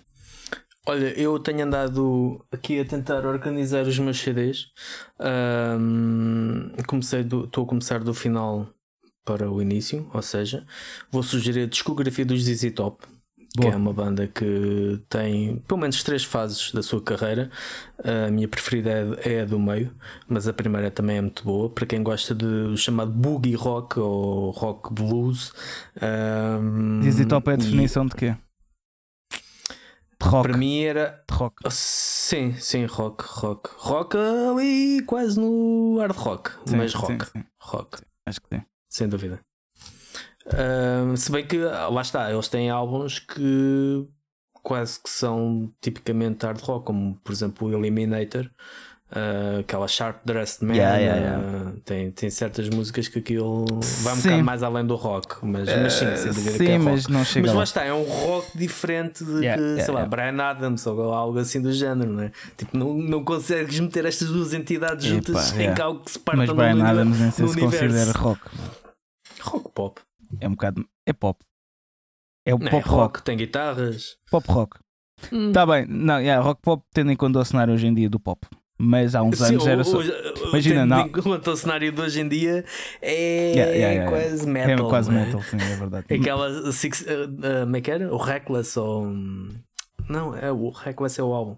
[0.87, 4.67] Olha, eu tenho andado aqui a tentar organizar os meus CDs.
[5.19, 8.69] Ahm, comecei do- Estou a começar do final
[9.23, 10.65] para o início, ou seja,
[11.11, 13.03] vou sugerir a discografia dos ZZ Top.
[13.55, 13.73] Que Boa.
[13.73, 17.49] é uma banda que tem pelo menos três fases da sua carreira.
[18.03, 18.89] A minha preferida
[19.23, 19.95] é, é a do meio,
[20.27, 21.69] mas a primeira também é muito boa.
[21.69, 25.53] Para quem gosta do chamado boogie rock ou rock blues,
[26.01, 28.35] ahm, Dizzy Top é a e definição de quê?
[30.21, 30.47] Rock.
[30.49, 31.55] Para mim era rock.
[31.69, 33.69] Sim, sim, rock, rock.
[33.77, 37.43] Rock ali quase no hard rock, Sim, mas sim, rock, sim.
[37.61, 38.63] rock, Acho que sim.
[38.89, 39.39] sem dúvida.
[41.15, 44.05] Se bem que lá está, eles têm álbuns que
[44.63, 48.49] quase que são tipicamente hard rock, como por exemplo o Eliminator,
[49.11, 53.63] Uh, aquela Sharp Dressed Man, Yeah, yeah, uh, tem, tem certas músicas que aquilo
[54.01, 54.23] vai um Sim.
[54.29, 56.85] bocado mais além do rock, mas, mas sim, sem dúvida sim, que é rock.
[56.85, 57.63] mas não chega Mas lá.
[57.63, 60.09] está, é um rock diferente de Yeah, que, yeah, sei lá, yeah.
[60.09, 62.31] Brian Adams ou algo assim do género, não é?
[62.57, 65.75] Tipo, não, não consegues meter estas duas entidades juntas yeah.
[65.75, 67.85] que algo que se parta Mas no, Brian Adams sei no se universo.
[67.85, 68.41] considera rock.
[69.41, 70.01] Rock pop.
[70.39, 70.85] É um bocado.
[71.05, 71.43] É pop.
[72.45, 72.89] É o Não, pop é rock.
[72.89, 74.17] rock, tem guitarras.
[74.29, 74.77] Pop rock.
[75.31, 75.51] Hum.
[75.51, 78.19] Tá bem, não, yeah, rock pop tendo em conta o cenário hoje em dia do
[78.19, 78.45] pop.
[78.77, 80.01] Mas há uns Sim, anos era só.
[80.49, 81.05] Imagina, tendo não.
[81.05, 82.65] em conta o cenário de hoje em dia
[83.01, 84.89] é Yeah, yeah, yeah, quase é metal.
[84.89, 85.13] quase é?
[85.13, 86.13] metal, sim, é verdade.
[86.13, 88.13] Aquela six, uh, uh, como é que era?
[88.13, 89.07] O Reckless ou.
[90.09, 91.57] Não, é o Reckless é o álbum.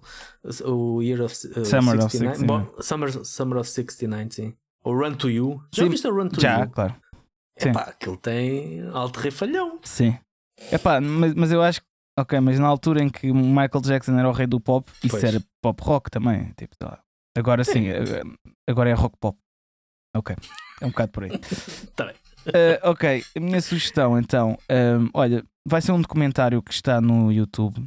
[0.64, 2.38] O Year of uh, Summer of 69.
[2.38, 2.46] 69.
[2.46, 4.54] Bom, Summer, Summer of 69, sim.
[4.84, 5.60] O Run to You.
[5.74, 6.70] Já Sim, viste o Run to Já, You?
[6.70, 6.96] claro.
[7.58, 7.70] Sim.
[7.70, 9.80] Epá, aquilo tem alto refalhão.
[9.84, 10.18] Sim.
[10.72, 11.88] Epá, mas, mas eu acho que.
[12.20, 15.24] Ok, mas na altura em que Michael Jackson era o rei do pop, isso Pois.
[15.24, 16.52] era pop rock também.
[16.58, 17.00] Tipo, sei lá.
[17.38, 18.24] Agora sim, agora-
[18.68, 19.38] agora é rock pop.
[20.16, 20.36] Ok,
[20.82, 21.30] é um bocado por aí.
[21.96, 22.16] Tá bem.
[22.54, 27.32] Eh, ok, a minha sugestão então, ehm, olha, vai ser um documentário que está no
[27.32, 27.86] YouTube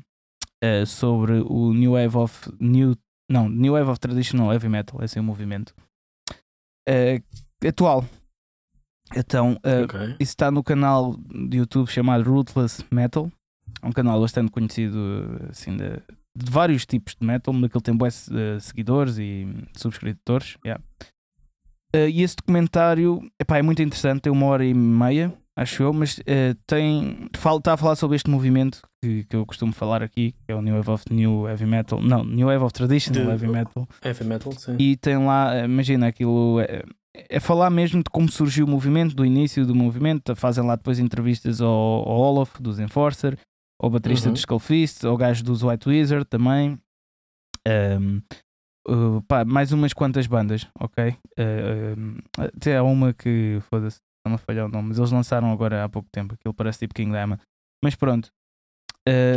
[0.63, 2.95] eh, sobre o New Wave of New,
[3.29, 5.75] não, New Wave of Traditional Heavy Metal, esse é o movimento
[6.89, 7.23] eh,
[7.67, 8.05] atual.
[9.16, 10.01] Então, eh, Ok.
[10.20, 11.16] isso está no canal
[11.49, 13.31] de YouTube chamado Ruthless Metal.
[13.82, 14.99] É um canal bastante conhecido
[15.51, 15.91] assim, de,
[16.37, 19.47] de vários tipos de metal, naquele tem bué eh, seguidores e
[19.77, 20.57] subscritores.
[20.65, 20.82] yeah.
[21.93, 25.93] Eh, e esse documentário epá, é muito interessante, tem uma hora e meia, acho eu,
[25.93, 30.03] mas eh, tem, fala- está a falar sobre este movimento que, que eu costumo falar
[30.03, 33.24] aqui, que é o New Wave of New Heavy Metal, não, New Wave of Traditional
[33.24, 33.89] De- Heavy Metal.
[34.05, 34.77] Heavy metal, sim.
[34.78, 36.61] E tem lá, imagina aquilo.
[36.61, 36.85] É,
[37.29, 40.35] é falar mesmo de como surgiu o movimento, do início do movimento.
[40.37, 43.39] Fazem lá depois entrevistas ao, ao Olaf, dos Enforcer,
[43.81, 44.33] ao baterista Uhum.
[44.33, 46.79] dos Skullfist, ao gajo dos White Wizard também.
[47.67, 48.21] Ahm,
[48.89, 51.15] uh, pá, mais umas quantas bandas, ok?
[51.39, 55.51] Uh, um, até há uma que, foda-se, não me falhar o nome, mas eles lançaram
[55.53, 56.35] agora há pouco tempo.
[56.35, 57.41] Aquilo parece tipo King Diamond.
[57.85, 58.31] Mas pronto.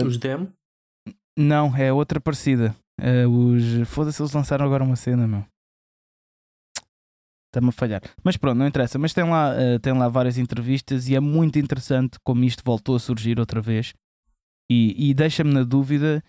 [0.05, 0.51] Os demo?
[1.37, 2.75] não, é outra parecida.
[3.01, 3.87] Eh, os.
[3.89, 5.43] Foda-se, eles lançaram agora uma cena, meu.
[7.53, 8.01] Está-me a falhar.
[8.23, 8.97] Mas pronto, não interessa.
[8.97, 12.95] Mas tem lá, eh, tem lá várias entrevistas e é muito interessante como isto voltou
[12.95, 13.93] a surgir outra vez.
[14.71, 16.23] E, e deixa-me na dúvida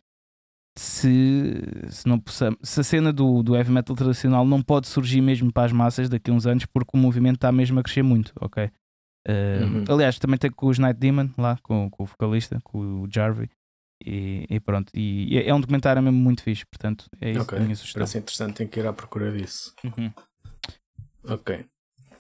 [0.77, 5.21] se, se, não possamos, se a cena do, do heavy metal tradicional não pode surgir
[5.21, 8.03] mesmo para as massas daqui a uns anos, porque o movimento está mesmo a crescer
[8.03, 8.71] muito, ok?
[9.27, 9.85] Eh, Uhum.
[9.89, 13.49] Aliás, também tem com os Night Demon lá, com, com o vocalista, com o Jarvey.
[14.05, 17.57] E, e pronto, e é- é um documentário mesmo muito fixe, portanto é isso Ok,
[17.57, 18.01] a minha sugestão.
[18.01, 19.73] Parece interessante, tenho que ir à procura disso.
[19.83, 20.13] Uhum.
[21.29, 21.65] Ok.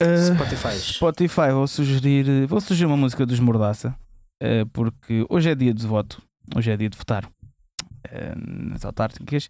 [0.02, 0.78] Uh, Spotify.
[0.78, 3.97] Spotify, vou sugerir, vou sugerir uma música dos Mordaça,
[4.43, 6.20] uh, porque hoje é dia de voto,
[6.56, 9.48] hoje é dia de votar uh, nas autárquicas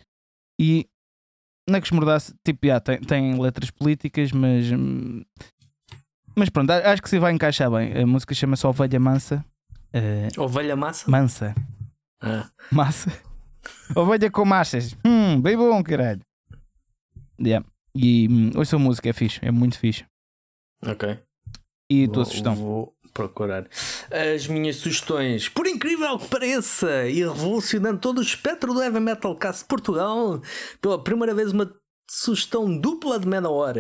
[0.61, 0.87] e
[1.69, 4.67] não é que os Mordaça, tipo, já, tem, tem letras políticas, mas
[6.37, 7.97] mas pronto, acho que se vai encaixar bem.
[8.03, 9.45] A música chama-se Ovelha Mansa.
[9.95, 11.11] uh, Ovelha massa?
[11.11, 11.55] mansa.
[12.21, 13.11] Ah, Massa.
[13.95, 14.97] Ovelha com massas.
[15.07, 16.21] Hum, bem bom, caralho.
[17.41, 17.65] Yeah.
[17.97, 20.05] E hum, ouça a música, é fixe, é muito fixe.
[20.85, 21.19] ok.
[21.91, 22.55] E a tua Vou- sugestão?
[22.57, 23.69] Vou procurar.
[24.11, 29.35] As minhas sugestões, por incrível que pareça, e revolucionando todo o espectro do heavy metal
[29.39, 30.43] de Portugal,
[30.81, 31.73] pela primeira vez uma
[32.11, 33.75] sugestão dupla de Manowar.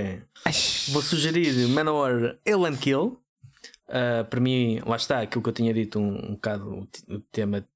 [0.90, 3.18] Vou sugerir Manowar Ellen Kill.
[3.88, 7.66] Ah, para mim, lá está aquilo que eu tinha dito, um, um bocado o, tema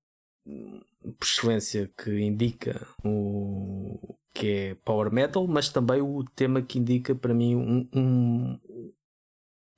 [0.47, 0.81] hum,
[1.19, 7.15] por excelência que indica o que é Power Metal, mas também o tema que indica
[7.15, 8.59] para mim um- um,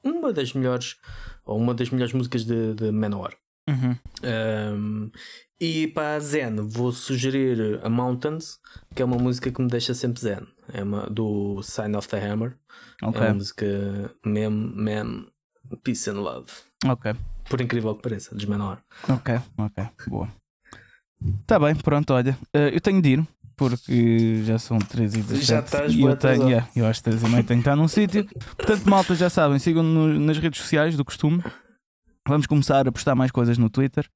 [0.05, 0.97] uma das melhores
[1.45, 3.35] ou uma das melhores músicas de, de Manowar.
[3.69, 3.97] Uhum.
[4.25, 5.11] Um,
[5.61, 8.59] e para a Zen vou sugerir a Mountains,
[8.95, 10.41] que é uma música que me deixa sempre zen.
[10.73, 12.57] É uma, do Sign of the Hammer.
[13.03, 13.67] Ok, É uma música
[14.25, 15.27] mem, mem,
[15.83, 16.51] peace and love.
[16.87, 17.15] ok,
[17.49, 18.83] Por incrível que pareça, dos Manowar.
[19.09, 20.29] ok, ok, boa.
[21.47, 22.37] Tá bem, pronto, olha.
[22.55, 23.29] eh, eu tenho de ir,
[23.69, 27.23] porque já são 3 e 17 Já estás e eu tenho, yeah, eu às 3
[27.23, 28.27] e meia tenho que estar num sítio.
[28.57, 31.43] Portanto, malta, já sabem, sigam nas redes sociais do costume.
[32.27, 34.07] Vamos começar a postar mais coisas no Twitter.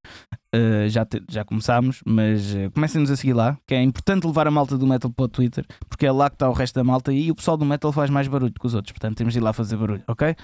[0.54, 4.46] Eh, já, te- já começámos, mas eh, comecem-nos a seguir lá, que é importante levar
[4.46, 6.84] a malta do metal para o Twitter, porque é lá que está o resto da
[6.84, 9.40] malta e o pessoal do metal faz mais barulho que os outros, portanto temos de
[9.40, 10.36] ir lá fazer barulho, ok?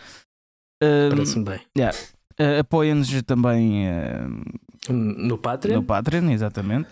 [0.82, 1.60] Eh, Parece-me bem.
[2.38, 3.84] eh, Apoiem-nos também
[4.88, 6.88] No Patreon, no Patreon, exatamente.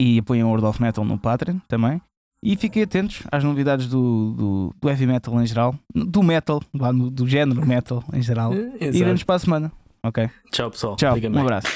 [0.00, 2.00] E apoiem o World of Metal no Patreon também.
[2.42, 7.10] E fiquem atentos às novidades do, do, do heavy metal em geral, do metal, no-
[7.10, 8.52] do género metal em geral.
[8.54, 9.04] Eh, E exato.
[9.04, 9.72] vemos para a semana.
[10.04, 10.28] Ok?
[10.50, 10.96] Tchau pessoal.
[10.96, 11.40] Tchau, um bem.
[11.40, 11.68] abraço.